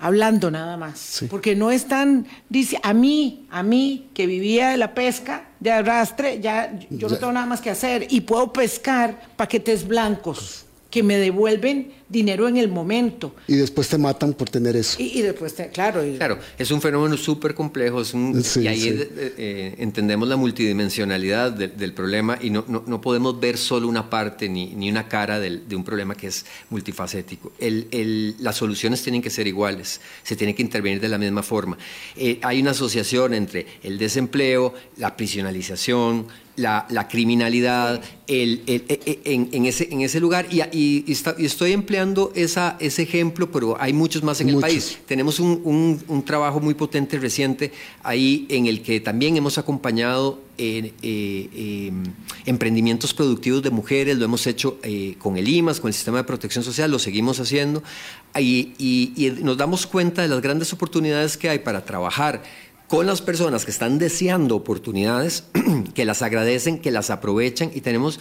[0.00, 1.24] hablando nada más.
[1.30, 6.40] Porque no están, dice, a mí, a mí que vivía de la pesca de arrastre,
[6.40, 11.16] ya yo no tengo nada más que hacer y puedo pescar paquetes blancos que me
[11.16, 13.34] devuelven dinero en el momento.
[13.46, 15.00] Y después te matan por tener eso.
[15.00, 16.02] Y, después, claro.
[16.16, 22.38] Claro, es un fenómeno súper complejo y ahí eh, eh, entendemos la multidimensionalidad del problema
[22.40, 25.84] y no, no, podemos ver solo una parte ni, ni una cara del, de un
[25.84, 27.52] problema que es multifacético.
[27.58, 31.44] El, el, las soluciones tienen que ser iguales, se tiene que intervenir de la misma
[31.44, 31.78] forma.
[32.16, 36.26] Eh, hay una asociación entre el desempleo, la prisionalización,
[36.60, 40.46] la, la criminalidad el, en, en, ese, en ese lugar.
[40.50, 44.98] Y, y, y estoy empleando esa, ese ejemplo, pero hay muchos más en el país.
[45.06, 50.92] Tenemos un, un, trabajo muy potente reciente ahí en el que también hemos acompañado eh,
[51.02, 52.04] em,
[52.44, 56.24] emprendimientos productivos de mujeres, lo hemos hecho eh, con el IMAS, con el Sistema de
[56.24, 57.82] Protección Social, lo seguimos haciendo.
[58.38, 62.42] Y, nos damos cuenta de las grandes oportunidades que hay para trabajar
[62.90, 65.44] con las personas que están deseando oportunidades,
[65.94, 68.18] que las agradecen, que las aprovechan y tenemos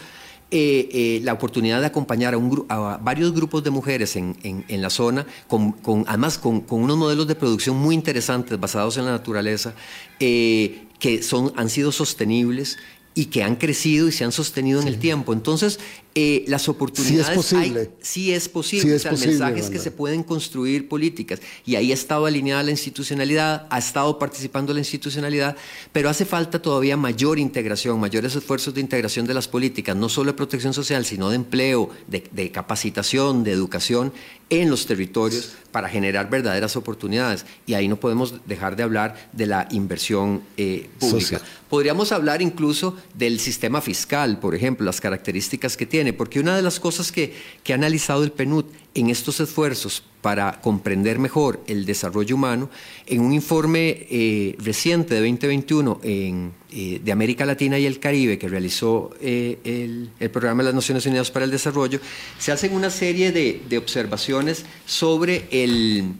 [0.51, 4.35] eh, eh, la oportunidad de acompañar a, un, a varios grupos de mujeres en,
[4.67, 5.73] la zona, con,
[6.05, 9.73] además con, unos modelos de producción muy interesantes basados en la naturaleza,
[10.19, 12.77] eh, que son, han sido sostenibles
[13.15, 15.33] y que han crecido y se han sostenido en el tiempo.
[15.33, 15.79] Entonces,
[16.15, 17.79] eh, las oportunidades sí es posible.
[17.79, 18.95] Hay, sí es posible.
[18.95, 21.39] o sea, mensajes que se pueden construir políticas.
[21.65, 25.55] Y ahí ha estado alineada la institucionalidad, ha estado participando la institucionalidad,
[25.91, 30.31] pero hace falta todavía mayor integración, mayores esfuerzos de integración de las políticas, no solo
[30.31, 34.11] de protección social, sino de empleo, de, capacitación, de educación
[34.49, 37.45] en los territorios para generar verdaderas oportunidades.
[37.67, 41.39] Y ahí no podemos dejar de hablar de la inversión eh, pública.
[41.69, 46.61] Podríamos hablar incluso del sistema fiscal, por ejemplo, las características que tiene, porque una de
[46.61, 47.33] las cosas que,
[47.69, 52.69] ha analizado el PNUD en estos esfuerzos para comprender mejor el desarrollo humano,
[53.05, 58.37] en un informe eh, reciente de 2021 en, eh, de América Latina y el Caribe
[58.37, 61.99] que realizó el, el, Programa de las Naciones Unidas para el Desarrollo,
[62.37, 66.15] se hacen una serie de, de observaciones sobre el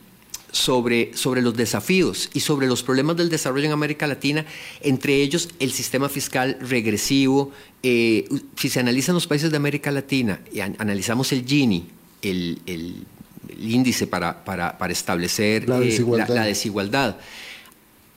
[0.52, 4.45] sobre, sobre los desafíos y sobre los problemas del desarrollo en América Latina,
[4.82, 7.52] entre ellos el sistema fiscal regresivo.
[7.84, 11.88] Eh, si se analizan los países de América Latina y analizamos el Gini,
[12.22, 12.60] el,
[13.60, 17.18] índice para, para, establecer la eh, desigualdad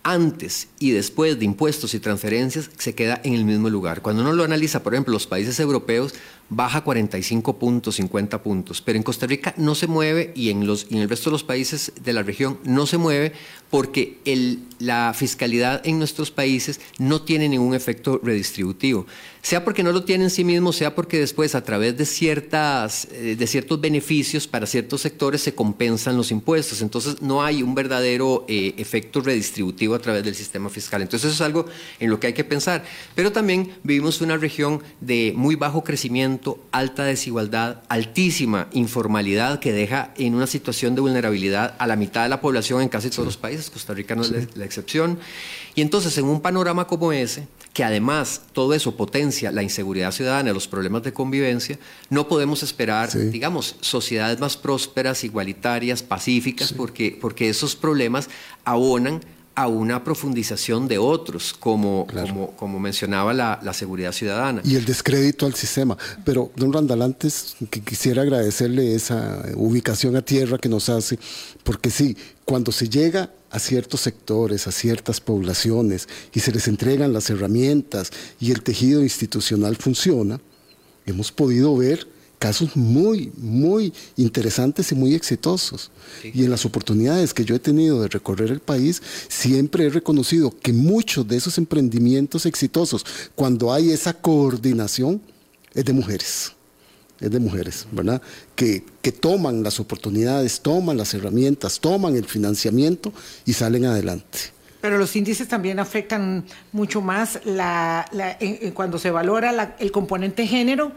[0.03, 4.03] antes y después de impuestos y transferencias se queda en el mismo lugar.
[4.03, 6.15] Cuando uno lo analiza, por ejemplo, los países europeos,
[6.49, 10.87] baja 45 puntos, 50 puntos, pero en Costa Rica no se mueve y en, los,
[10.91, 13.33] en el resto de los países de la región no se mueve
[13.71, 19.07] porque el, la fiscalidad en nuestros países no tiene ningún efecto redistributivo
[19.43, 23.09] sea porque no lo tiene en sí mismo, sea porque después a través de, ciertas,
[23.11, 26.81] eh, de ciertos beneficios para ciertos sectores se compensan los impuestos.
[26.81, 31.03] Entonces no hay un verdadero eh, efecto redistributivo a través del sistema fiscal.
[31.03, 31.67] Entonces eso es algo
[31.99, 32.85] en lo que hay que pensar.
[33.17, 40.15] Pero también vivimos una región de muy bajo crecimiento, alta desigualdad, altísima informalidad que deja
[40.19, 43.37] en una situación de vulnerabilidad a la mitad de la población en casi todos los
[43.37, 43.71] países.
[43.71, 45.19] Costa Rica no es la excepción.
[45.75, 50.53] Y entonces en un panorama como ese, que además todo eso potencia la inseguridad ciudadana,
[50.53, 51.79] los problemas de convivencia,
[52.11, 58.29] no podemos esperar, digamos, sociedades más prósperas, igualitarias, pacíficas, porque, porque esos problemas
[58.65, 59.21] abonan
[59.55, 62.07] a una profundización de otros, como,
[62.57, 64.63] como, mencionaba la, seguridad ciudadana.
[64.65, 65.97] Y el descrédito al sistema.
[66.25, 71.19] Pero, don Randall, antes que quisiera agradecerle esa ubicación a tierra que nos hace,
[71.65, 77.13] porque sí, cuando se llega a ciertos sectores, a ciertas poblaciones, y se les entregan
[77.13, 80.41] las herramientas y el tejido institucional funciona,
[81.07, 85.93] hemos podido ver casos muy, muy interesantes y muy exitosos.
[86.25, 90.53] Y en las oportunidades que yo he tenido de recorrer el país, siempre he reconocido
[90.59, 95.23] que muchos de esos emprendimientos exitosos, cuando hay esa coordinación,
[95.73, 96.53] es de mujeres.
[97.23, 98.21] Es de mujeres, ¿verdad?
[98.55, 103.13] Que, que toman las oportunidades, toman las herramientas, toman el financiamiento
[103.47, 104.39] y salen adelante.
[104.81, 108.05] Pero los índices también afectan mucho más la,
[108.75, 110.93] cuando se valora el componente género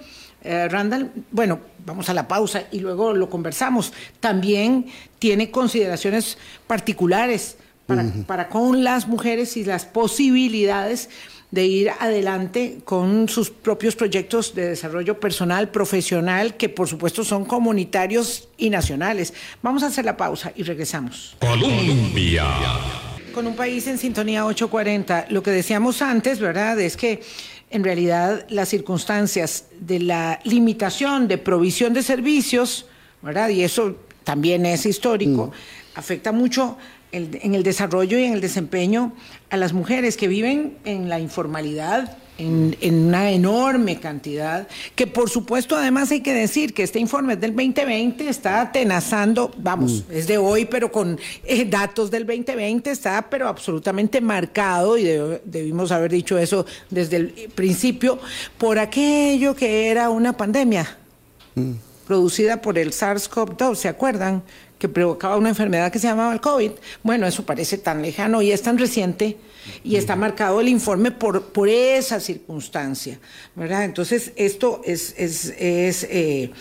[0.45, 3.91] eh, Randall, bueno, vamos a la pausa y luego lo conversamos.
[4.19, 4.85] También
[5.17, 7.57] tiene consideraciones particulares
[8.27, 11.09] para, con las mujeres y las posibilidades
[11.51, 17.45] de ir adelante con sus propios proyectos de desarrollo personal, profesional, que por supuesto son
[17.45, 19.33] comunitarios y nacionales.
[19.61, 21.37] Vamos a hacer la pausa y regresamos.
[21.39, 22.45] Colombia.
[23.33, 25.27] Con un país en sintonía 840.
[25.29, 26.79] Lo que decíamos antes, ¿verdad?
[26.79, 27.21] Es que
[27.69, 32.85] en realidad las circunstancias de la limitación de provisión de servicios,
[33.21, 33.49] ¿verdad?
[33.49, 35.99] Y eso también es histórico, mm.
[35.99, 36.77] afecta mucho
[37.11, 39.13] en el desarrollo y en el desempeño
[39.49, 42.75] a las mujeres que viven en la informalidad, en,
[43.05, 47.55] una enorme cantidad, que por supuesto además hay que decir que este informe es del
[47.55, 50.11] 2020, está atenazando, vamos, mm.
[50.11, 55.03] es de hoy, pero con eh, datos del 2020, está pero absolutamente marcado, y
[55.45, 58.19] debimos haber dicho eso desde el principio,
[58.57, 60.97] por aquello que era una pandemia.
[61.55, 61.71] Mm.
[62.05, 64.43] producida por el SARS-CoV-2, ¿se acuerdan?
[64.77, 66.71] Que provocaba una enfermedad que se llamaba el COVID.
[67.03, 69.37] Bueno, eso parece tan lejano y es tan reciente
[69.83, 73.19] y está marcado el informe por, por esa circunstancia,
[73.55, 73.83] ¿verdad?
[73.85, 76.51] Entonces, esto es, es, eh,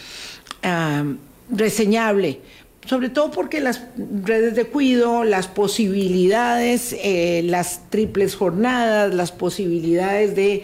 [1.51, 2.41] reseñable,
[2.87, 3.83] sobre todo porque las
[4.25, 10.63] redes de cuido, las posibilidades, eh, las triples jornadas, las posibilidades de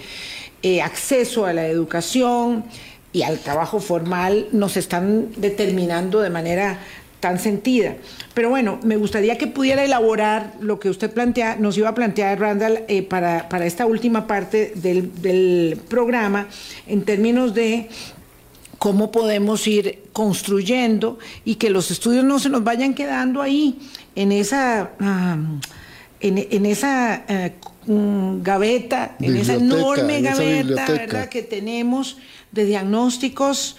[0.63, 2.65] eh, acceso a la educación
[3.13, 6.79] y al trabajo formal nos están determinando de manera
[7.21, 7.97] tan sentida.
[8.35, 12.41] Pero bueno, me gustaría que pudiera elaborar lo que usted plantea, nos iba a plantear,
[12.41, 16.49] Randall, eh, para, para, esta última parte del, del programa,
[16.87, 17.89] en términos de
[18.79, 23.79] cómo podemos ir construyendo y que los estudios no se nos vayan quedando ahí,
[24.17, 24.91] en esa,
[26.21, 27.55] en, esa eh,
[27.87, 31.29] mm, gaveta, en esa enorme gaveta ¿verdad?
[31.29, 32.17] que tenemos
[32.53, 33.77] de diagnósticos.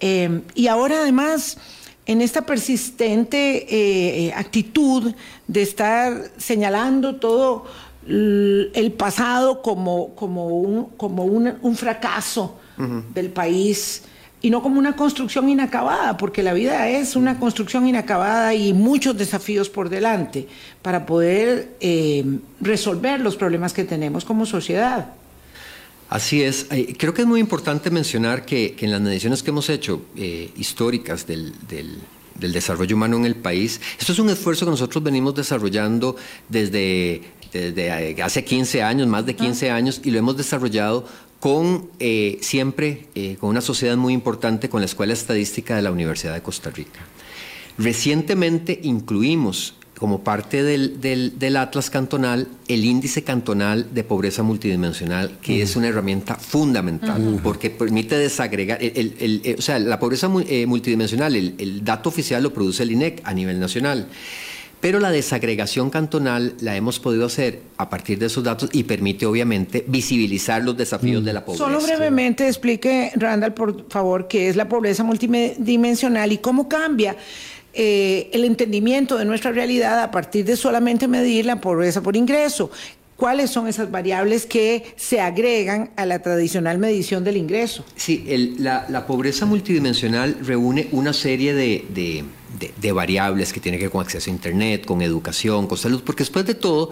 [0.00, 1.58] Eh, y ahora además
[2.08, 5.14] en esta persistente eh, actitud
[5.46, 7.66] de estar señalando todo
[8.06, 12.58] el pasado como, como, un, como un, fracaso
[13.12, 14.04] del país
[14.40, 19.18] y no como una construcción inacabada, porque la vida es una construcción inacabada y muchos
[19.18, 20.48] desafíos por delante
[20.80, 22.24] para poder eh,
[22.62, 25.08] resolver los problemas que tenemos como sociedad.
[26.08, 26.66] Así es.
[26.96, 31.26] Creo que es muy importante mencionar que, en las mediciones que hemos hecho eh, históricas
[31.26, 31.52] del,
[32.34, 36.16] desarrollo humano en el país, esto es un esfuerzo que nosotros venimos desarrollando
[36.48, 41.04] desde, desde eh, hace 15 años, más de 15 años, y lo hemos desarrollado
[41.40, 45.92] con eh, siempre eh, con una sociedad muy importante, con la Escuela Estadística de la
[45.92, 47.00] Universidad de Costa Rica.
[47.76, 55.76] Recientemente incluimos como parte del, Atlas Cantonal el índice cantonal de pobreza multidimensional, que es
[55.76, 62.08] una herramienta fundamental, porque permite desagregar, el, o sea, la pobreza eh, multidimensional, el, dato
[62.08, 64.06] oficial lo produce el INEC a nivel nacional.
[64.80, 69.26] Pero la desagregación cantonal la hemos podido hacer a partir de esos datos y permite
[69.26, 71.64] obviamente visibilizar los desafíos de la pobreza.
[71.64, 77.16] Solo brevemente explique, Randall, por favor, qué es la pobreza multidimensional y cómo cambia
[77.80, 82.72] eh, el entendimiento de nuestra realidad a partir de solamente medir la pobreza por ingreso.
[83.14, 87.84] ¿Cuáles son esas variables que se agregan a la tradicional medición del ingreso?
[87.94, 92.24] Sí, la, pobreza multidimensional reúne una serie de,
[92.92, 96.46] variables que tienen que ver con acceso a Internet, con educación, con salud, porque después
[96.46, 96.90] de todo,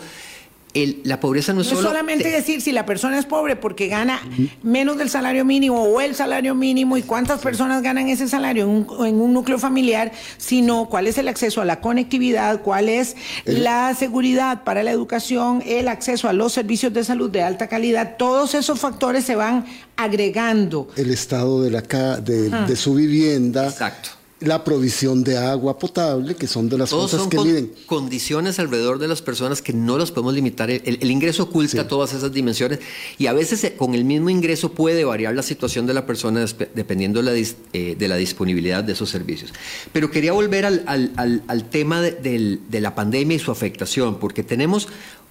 [1.04, 4.20] la pobreza no es no solamente decir si la persona es pobre porque gana
[4.62, 9.20] menos del salario mínimo o el salario mínimo y cuántas personas ganan ese salario en
[9.20, 14.64] un, núcleo familiar, sino cuál es el acceso a la conectividad, cuál es la seguridad
[14.64, 18.16] para la educación, el acceso a los servicios de salud de alta calidad.
[18.16, 19.66] Todos esos factores se van
[19.96, 20.88] agregando.
[20.96, 21.80] El estado de, la,
[22.20, 23.68] de, de su vivienda.
[23.68, 27.72] Exacto la provisión de agua potable, que son de las cosas que miden.
[27.86, 30.70] Condiciones alrededor de las personas que no las podemos limitar.
[30.70, 32.80] El, ingreso oculta todas esas dimensiones
[33.16, 36.44] y a veces eh, con el mismo ingreso puede variar la situación de la persona
[36.74, 39.54] dependiendo de la, eh, de la disponibilidad de esos servicios.
[39.92, 44.88] Pero quería volver al, tema de, la pandemia y su afectación, porque tenemos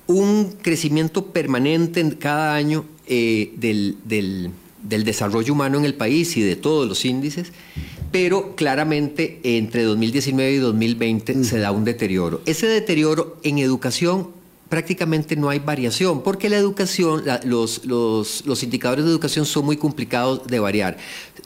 [0.07, 6.41] un crecimiento permanente en cada año eh, del, del desarrollo humano en el país y
[6.41, 7.51] de todos los índices
[8.15, 11.43] pero claramente entre 2019 y 2020 mm.
[11.43, 12.39] se da un deterioro.
[12.45, 14.29] Ese deterioro en educación
[14.75, 20.45] prácticamente no hay variación, porque la educación, los, los, indicadores de educación son muy complicados
[20.47, 20.97] de variar.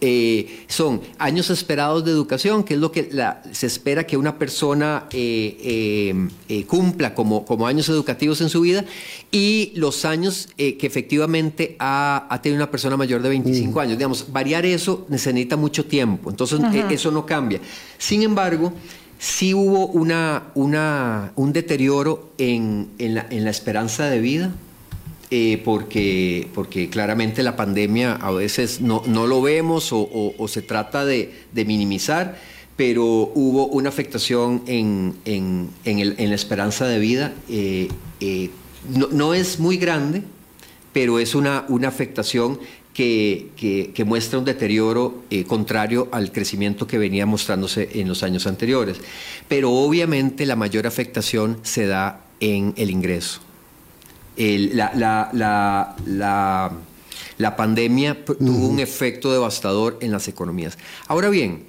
[0.02, 3.08] Eh, son años esperados de educación, que es lo que
[3.52, 8.84] se espera que una persona eh, eh, cumpla como, como años educativos en su vida,
[9.32, 13.80] y los años que efectivamente ha, tenido una persona mayor de 25 mm.
[13.80, 13.98] años.
[14.00, 16.60] Digamos, variar eso necesita mucho tiempo, entonces
[16.90, 17.62] eso no cambia.
[18.00, 18.74] Sin embargo,
[19.20, 24.51] sí hubo una, un deterioro en, la, esperanza de vida,
[25.30, 31.32] eh, porque, porque claramente la pandemia a veces no, lo vemos o, se trata de,
[31.53, 32.39] minimizar,
[32.78, 33.03] pero
[33.36, 37.34] hubo una afectación en, la esperanza de vida.
[37.49, 37.89] Eh,
[38.22, 38.49] eh,
[39.11, 40.24] no, es muy grande,
[40.93, 42.57] pero es una, una afectación
[43.00, 48.97] que, muestra un deterioro eh, contrario al crecimiento que venía mostrándose en los años anteriores.
[49.47, 53.39] Pero obviamente la mayor afectación se da en el ingreso.
[54.36, 55.16] la,
[57.56, 60.78] pandemia tuvo un efecto devastador en las economías.
[61.08, 61.66] Ahora bien,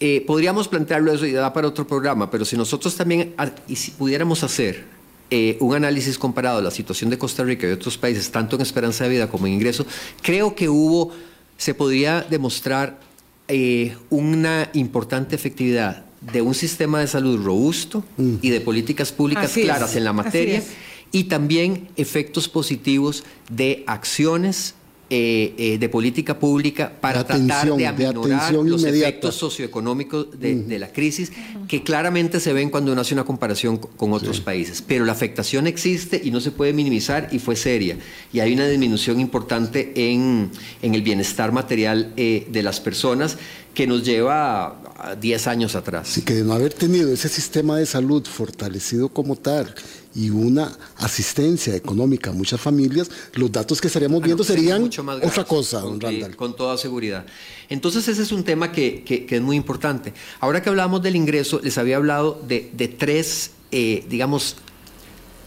[0.00, 3.76] eh, podríamos plantearlo eso y da para otro programa, pero si nosotros también ah, y
[3.76, 4.95] si pudiéramos hacer
[5.30, 8.62] eh, un análisis comparado de la situación de Costa Rica y otros países, tanto en
[8.62, 9.84] esperanza de vida como en ingreso,
[10.22, 11.12] creo que hubo,
[11.56, 13.00] se podría demostrar
[13.48, 18.36] eh, una importante efectividad de un sistema de salud robusto mm.
[18.40, 20.62] y de políticas públicas claras en la materia
[21.10, 24.75] y también efectos positivos de acciones
[25.08, 31.30] eh, eh, de política pública para tratar de aminorar los efectos socioeconómicos de, la crisis
[31.68, 34.82] que claramente se ven cuando uno hace una comparación con otros países.
[34.82, 37.96] Pero la afectación existe y no se puede minimizar y fue seria.
[38.32, 40.50] Y hay una disminución importante en,
[40.82, 43.38] el bienestar material eh, de las personas
[43.74, 46.08] que nos lleva a 10 años atrás.
[46.08, 49.72] Sí, que de no haber tenido ese sistema de salud fortalecido como tal
[50.16, 54.90] y una asistencia económica a muchas familias, los datos que estaríamos viendo serían
[55.22, 56.34] otra cosa, don Randall.
[56.34, 57.26] Con toda seguridad.
[57.68, 60.14] Entonces ese es un tema que, que, es muy importante.
[60.40, 64.56] Ahora que hablamos del ingreso, les había hablado de, de tres, eh, digamos,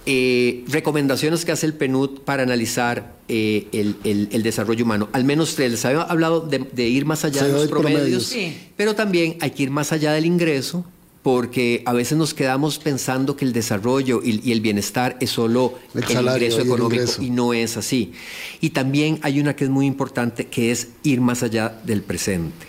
[0.05, 5.09] eh, recomendaciones que hace el PNUD para analizar eh, el, desarrollo humano.
[5.13, 5.71] Al menos tres.
[5.71, 8.35] Les había hablado de, ir más allá de los promedios,
[8.77, 10.85] pero también hay que ir más allá del ingreso
[11.31, 16.03] porque a veces nos quedamos pensando que el desarrollo y, el bienestar es solo el,
[16.09, 18.13] ingreso económico y no es así.
[18.61, 22.65] Y también hay una que es muy importante, que es ir más allá del presente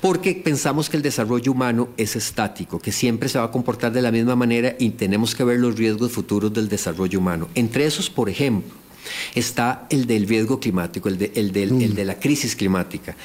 [0.00, 4.02] porque pensamos que el desarrollo humano es estático, que siempre se va a comportar de
[4.02, 7.48] la misma manera y tenemos que ver los riesgos futuros del desarrollo humano.
[7.56, 8.72] Entre esos, por ejemplo,
[9.34, 11.50] está el del riesgo climático, el de, el
[11.94, 13.16] de la crisis climática.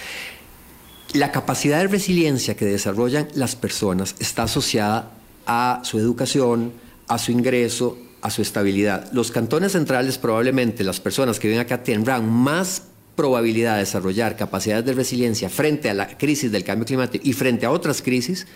[1.14, 5.12] La capacidad de resiliencia que desarrollan las personas está asociada
[5.45, 6.72] a su educación,
[7.07, 9.12] a su ingreso, a su estabilidad.
[9.12, 12.84] Los cantones centrales probablemente las personas que viven acá tendrán más
[13.16, 17.66] probabilidad de desarrollar capacidades de resiliencia frente a la crisis del cambio climático y frente
[17.66, 18.47] a otras crisis,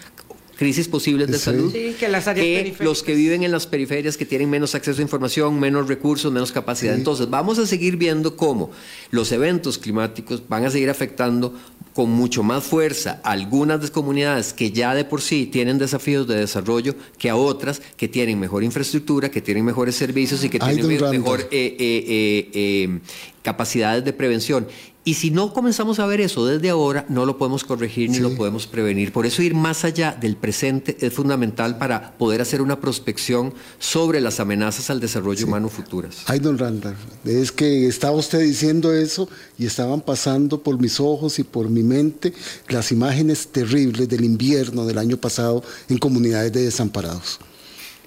[0.56, 5.00] crisis posibles de salud, que, los que viven en las periferias que tienen menos acceso
[5.00, 6.96] a información, menos recursos, menos capacidad.
[6.96, 8.72] Entonces, vamos a seguir viendo cómo
[9.12, 11.54] los eventos climáticos van a seguir afectando
[11.96, 16.36] con mucho más fuerza a algunas comunidades que ya de por sí tienen desafíos de
[16.36, 20.86] desarrollo que a otras que tienen mejor infraestructura, que tienen mejores servicios y que tienen
[21.10, 23.00] mejor eh, eh, eh,
[23.42, 24.68] capacidades de prevención.
[25.08, 28.36] Y si no comenzamos a ver eso desde ahora, no lo podemos corregir ni lo
[28.36, 29.14] podemos prevenir.
[29.14, 34.20] Por eso ir más allá del presente es fundamental para poder hacer una prospección sobre
[34.20, 36.24] las amenazas al desarrollo humano futuras.
[36.26, 39.30] Ay, don Randall, es que estaba usted diciendo eso
[39.60, 42.34] y estaban pasando por mis ojos y por mi mente
[42.70, 47.40] las imágenes terribles del invierno del año pasado en comunidades de desamparados.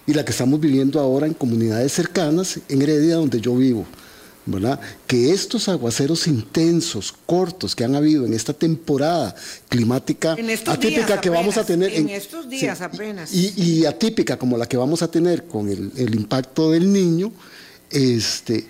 [0.05, 3.87] Y la que estamos viviendo ahora en comunidades cercanas, en Heredia, donde yo vivo
[5.07, 9.35] que estos aguaceros intensos, cortos que han habido en esta temporada
[9.69, 10.37] climática
[10.67, 15.03] atípica que vamos a tener en, estos días apenas y, atípica como la que vamos
[15.03, 17.33] a tener con el, impacto del niño,
[17.91, 18.67] este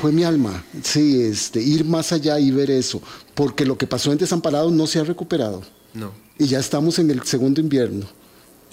[0.00, 3.02] fue mi alma, sí, este, ir más allá y ver eso,
[3.34, 5.62] porque lo que pasó en Desamparados no se ha recuperado.
[5.92, 6.12] No.
[6.38, 8.06] Y ya estamos en el segundo invierno.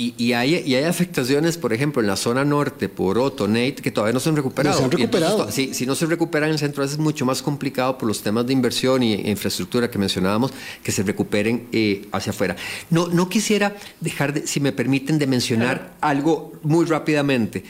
[0.02, 3.92] Y, hay, y, hay, afectaciones, por ejemplo, en la zona norte por Otto, Nate, que
[3.92, 4.74] todavía no se han recuperado.
[4.74, 5.52] No se han recuperado.
[5.52, 8.54] si, no se recuperan en el centro, es mucho más complicado por los temas de
[8.54, 12.56] inversión y infraestructura que mencionábamos, que se recuperen eh, hacia afuera.
[12.90, 17.66] No, no quisiera dejar, de, si me permiten, de mencionar algo muy rápidamente,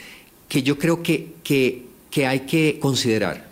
[0.48, 3.48] que yo creo que, que, que hay que considerar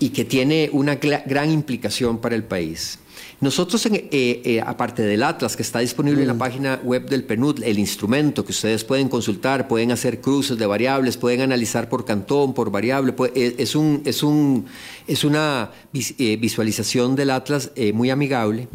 [0.00, 2.98] y que tiene una gran implicación para el país.
[3.40, 6.38] Nosotros, eh, eh, aparte del Atlas que está disponible en la mm.
[6.38, 11.18] página web del PNUD, el instrumento que ustedes pueden consultar, pueden hacer cruces de variables,
[11.18, 14.66] pueden analizar por cantón, por variable, eh, es, un, es, un,
[15.06, 18.68] es una visualización del Atlas muy amigable.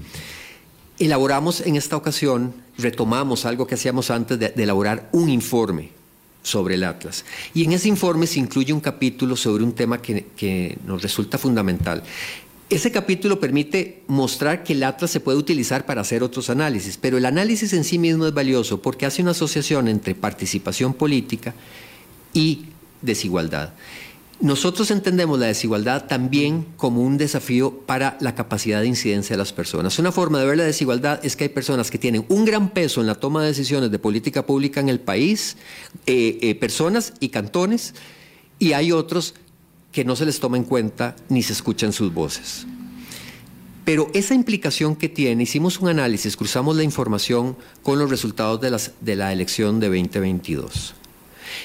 [0.99, 5.89] Elaboramos en esta ocasión, retomamos algo que hacíamos antes de, elaborar un informe
[6.43, 7.25] sobre el Atlas.
[7.55, 11.39] Y en ese informe se incluye un capítulo sobre un tema que, que nos resulta
[11.39, 12.03] fundamental.
[12.72, 17.17] Ese capítulo permite mostrar que el Atlas se puede utilizar para hacer otros análisis, pero
[17.17, 21.53] el análisis en sí mismo es valioso porque hace una asociación entre participación política
[22.34, 22.67] y
[23.01, 23.74] desigualdad.
[24.39, 29.51] Nosotros entendemos la desigualdad también como un desafío para la capacidad de incidencia de las
[29.51, 29.99] personas.
[29.99, 33.01] Una forma de ver la desigualdad es que hay personas que tienen un gran peso
[33.01, 35.57] en la toma de decisiones de política pública en el país,
[36.05, 37.95] eh, eh, personas y cantones,
[38.59, 39.34] y hay otros
[39.91, 42.65] que no se les toma en cuenta ni se escuchan sus voces.
[43.83, 48.79] Pero esa implicación que tiene, hicimos un análisis, cruzamos la información con los resultados de,
[49.01, 50.93] de la elección de 2022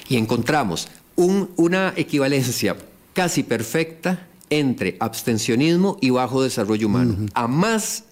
[0.09, 2.77] y encontramos una equivalencia
[3.13, 7.17] casi perfecta entre abstencionismo y bajo desarrollo humano.
[7.35, 8.05] A más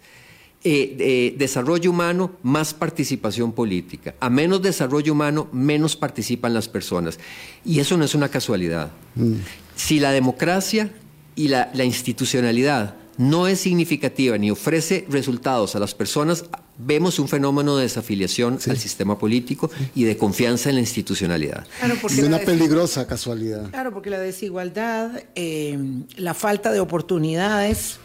[0.66, 4.14] eh, desarrollo humano, más participación política.
[4.18, 7.18] A menos desarrollo humano, menos participan las personas.
[7.66, 8.90] Y eso no es una casualidad.
[9.14, 9.34] Mm.
[9.76, 10.90] Si la democracia
[11.36, 16.46] y la, institucionalidad no es significativa ni ofrece resultados a las personas,
[16.78, 21.66] vemos un fenómeno de desafiliación al sistema político y de confianza en la institucionalidad.
[21.78, 21.96] Claro,
[22.26, 23.70] una peligrosa casualidad.
[23.70, 25.78] Claro, porque la desigualdad, eh,
[26.16, 27.98] la falta de oportunidades,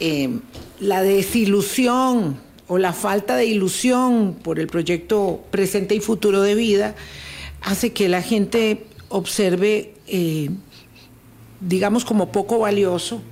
[0.00, 0.38] eh,
[0.80, 6.94] la desilusión o la falta de ilusión por el proyecto presente y futuro de vida
[7.62, 10.50] hace que la gente observe, eh,
[11.60, 13.22] digamos, como poco valioso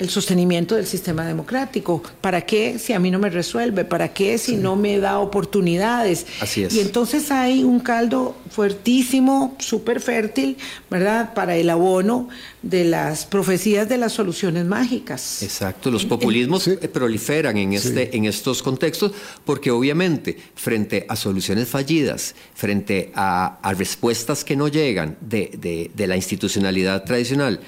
[0.00, 2.02] el sostenimiento del sistema democrático.
[2.22, 3.84] ¿Para qué si a mí no me resuelve?
[3.84, 6.26] ¿Para qué si no me da oportunidades?
[6.40, 6.74] Así es.
[6.74, 10.56] Y entonces hay un caldo fuertísimo, súper fértil,
[10.90, 11.34] ¿verdad?
[11.34, 12.30] Para el abono
[12.62, 15.42] de las profecías de las soluciones mágicas.
[15.42, 19.12] Exacto, los populismos proliferan en, este, en estos contextos
[19.44, 26.16] porque obviamente frente a soluciones fallidas, frente a, respuestas que no llegan de, de la
[26.16, 27.60] institucionalidad tradicional,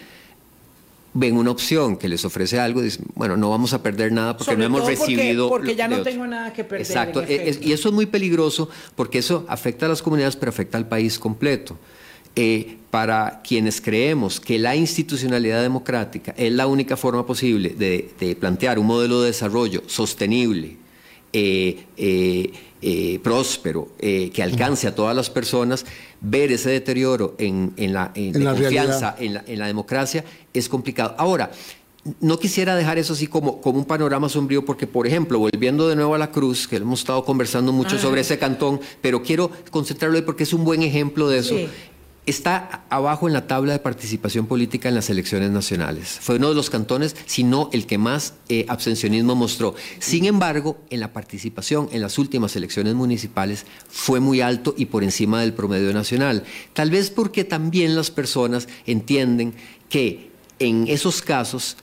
[1.15, 4.57] ven una opción que les ofrece algo, dicen, bueno, no vamos a perder nada porque
[4.57, 5.49] no hemos recibido.
[5.49, 6.87] Porque, ya no tengo nada que perder.
[6.87, 10.89] Exacto, y eso es muy peligroso porque eso afecta a las comunidades, pero afecta al
[10.89, 11.79] país completo.
[12.35, 18.79] Eh, para quienes creemos que la institucionalidad democrática es la única forma posible de plantear
[18.79, 20.77] un modelo de desarrollo sostenible,
[21.33, 22.53] eh, eh,
[22.83, 25.87] eh, próspero, que alcance a todas las personas,
[26.21, 31.15] ver ese deterioro en, la, confianza en la, democracia es complicado.
[31.19, 31.51] Ahora,
[32.21, 35.95] no quisiera dejar eso así como, como un panorama sombrío, porque, por ejemplo, volviendo de
[35.95, 40.17] nuevo a la Cruz, que hemos estado conversando mucho sobre ese cantón, pero quiero concentrarlo
[40.17, 41.55] ahí porque es un buen ejemplo de eso
[42.25, 46.19] está abajo en la tabla de participación política en las elecciones nacionales.
[46.21, 49.75] Fue uno de los cantones, si no el que más eh, abstencionismo mostró.
[49.99, 55.03] Sin embargo, en la participación en las últimas elecciones municipales fue muy alto y por
[55.03, 56.45] encima del promedio nacional.
[56.73, 59.55] Tal vez porque también las personas entienden
[59.89, 61.77] que en esos casos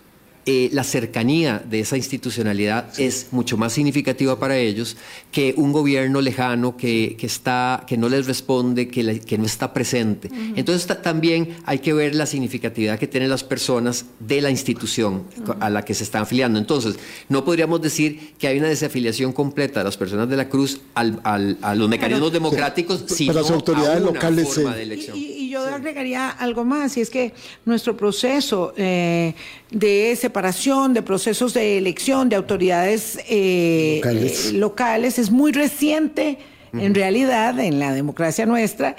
[0.51, 4.97] eh, la cercanía de esa institucionalidad es mucho más significativa para ellos
[5.31, 10.31] que un gobierno lejano que, está, que no les responde, que, que no está presente.
[10.55, 15.25] Entonces también hay que ver la significatividad que tienen las personas de la institución
[15.59, 16.57] a la que se están afiliando.
[16.57, 16.95] Entonces,
[17.27, 21.75] no podríamos decir que hay una desafiliación completa de las personas de la Cruz a
[21.75, 25.15] los mecanismos democráticos, sino las autoridades locales, forma de elección.
[25.15, 27.33] Y, yo agregaría algo más, y es que
[27.65, 29.33] nuestro proceso eh,
[29.71, 35.19] de separación, de procesos de elección de autoridades eh, eh, locales.
[35.19, 36.37] es muy reciente,
[36.71, 38.95] en realidad, en la democracia nuestra.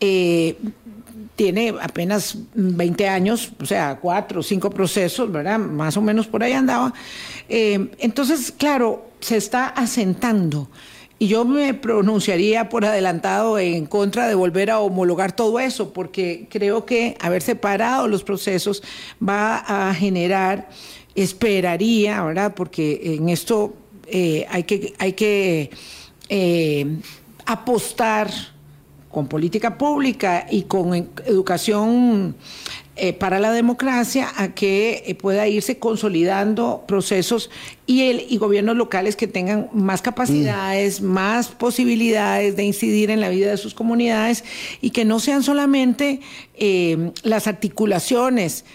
[0.00, 0.56] Eh,
[1.36, 5.60] tiene apenas 20 años, o sea, cuatro o cinco procesos, ¿verdad?
[5.60, 6.92] Más o menos por ahí andaba.
[7.48, 10.68] entonces, claro, se está asentando
[11.22, 16.48] y yo me pronunciaría por adelantado en contra de volver a homologar todo eso, porque
[16.48, 18.82] creo que haber separado los procesos
[19.22, 20.70] va a generar,
[21.14, 22.54] esperaría, ¿verdad?
[22.54, 23.74] Porque en esto
[24.06, 25.70] eh, hay que, hay que
[26.30, 26.86] eh,
[27.44, 28.30] apostar
[29.10, 30.94] con política pública y con
[31.26, 32.34] educación
[33.02, 37.48] eh, para la democracia a que eh, pueda irse consolidando procesos
[37.86, 41.04] y, el, y gobiernos locales que tengan más capacidades, mm.
[41.06, 44.44] más posibilidades de incidir en la vida de sus comunidades
[44.82, 46.20] y que no sean solamente
[46.54, 48.66] eh, las articulaciones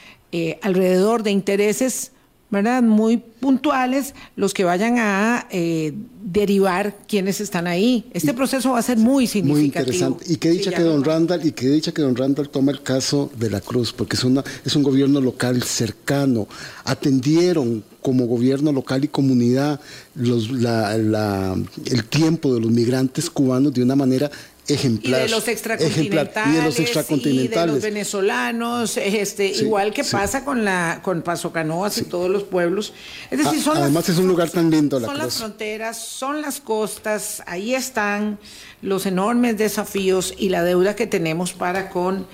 [0.62, 2.12] alrededor de intereses
[2.56, 2.82] ¿verdad?
[2.82, 5.94] Muy puntuales los que vayan a eh,
[6.24, 8.06] derivar quienes están ahí.
[8.14, 9.86] Este proceso va a ser muy significativo.
[9.86, 10.26] Muy interesante.
[10.32, 13.30] Y qué dicha que don Randall, y qué dicha que don Randall toma el caso
[13.38, 16.48] de la Cruz, porque es una, es un gobierno local cercano.
[16.86, 19.82] Atendieron como gobierno local y comunidad
[20.16, 24.32] los, el tiempo de los migrantes cubanos de una manera
[24.68, 25.22] ejemplar.
[25.22, 26.54] Y de los extracontinentales.
[26.54, 27.52] Y de los extracontinentales.
[27.52, 32.30] Y de los venezolanos, este, igual que pasa con la con Paso Canoas y todos
[32.30, 32.94] los pueblos.
[33.30, 36.60] Es decir, son Además es un lugar tan lindo la Son las fronteras, son las
[36.60, 38.40] costas, ahí están
[38.82, 42.28] los enormes desafíos y la deuda que tenemos para con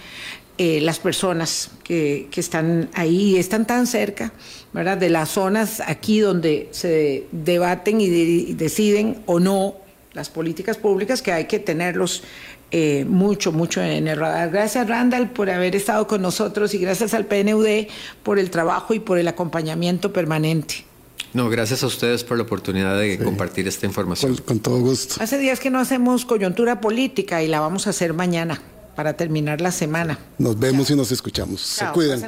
[0.58, 4.32] eh, las personas que, que, están ahí, están tan cerca,
[4.74, 4.98] ¿verdad?
[4.98, 9.81] De las zonas aquí donde se debaten y deciden o no
[10.14, 12.24] las políticas públicas que hay que tenerlos
[12.72, 14.50] eh, mucho, mucho en el radar.
[14.50, 17.88] Gracias Randall por haber estado con nosotros y gracias al PNUD
[18.24, 20.86] por el trabajo y por el acompañamiento permanente.
[21.34, 24.36] No, gracias a ustedes por la oportunidad de compartir esta información.
[24.38, 25.16] Con, todo gusto.
[25.20, 28.62] Hace días que no hacemos coyuntura política y la vamos a hacer mañana
[28.96, 30.20] para terminar la semana.
[30.38, 31.62] Nos vemos y nos escuchamos.
[31.62, 32.22] Se cuidan.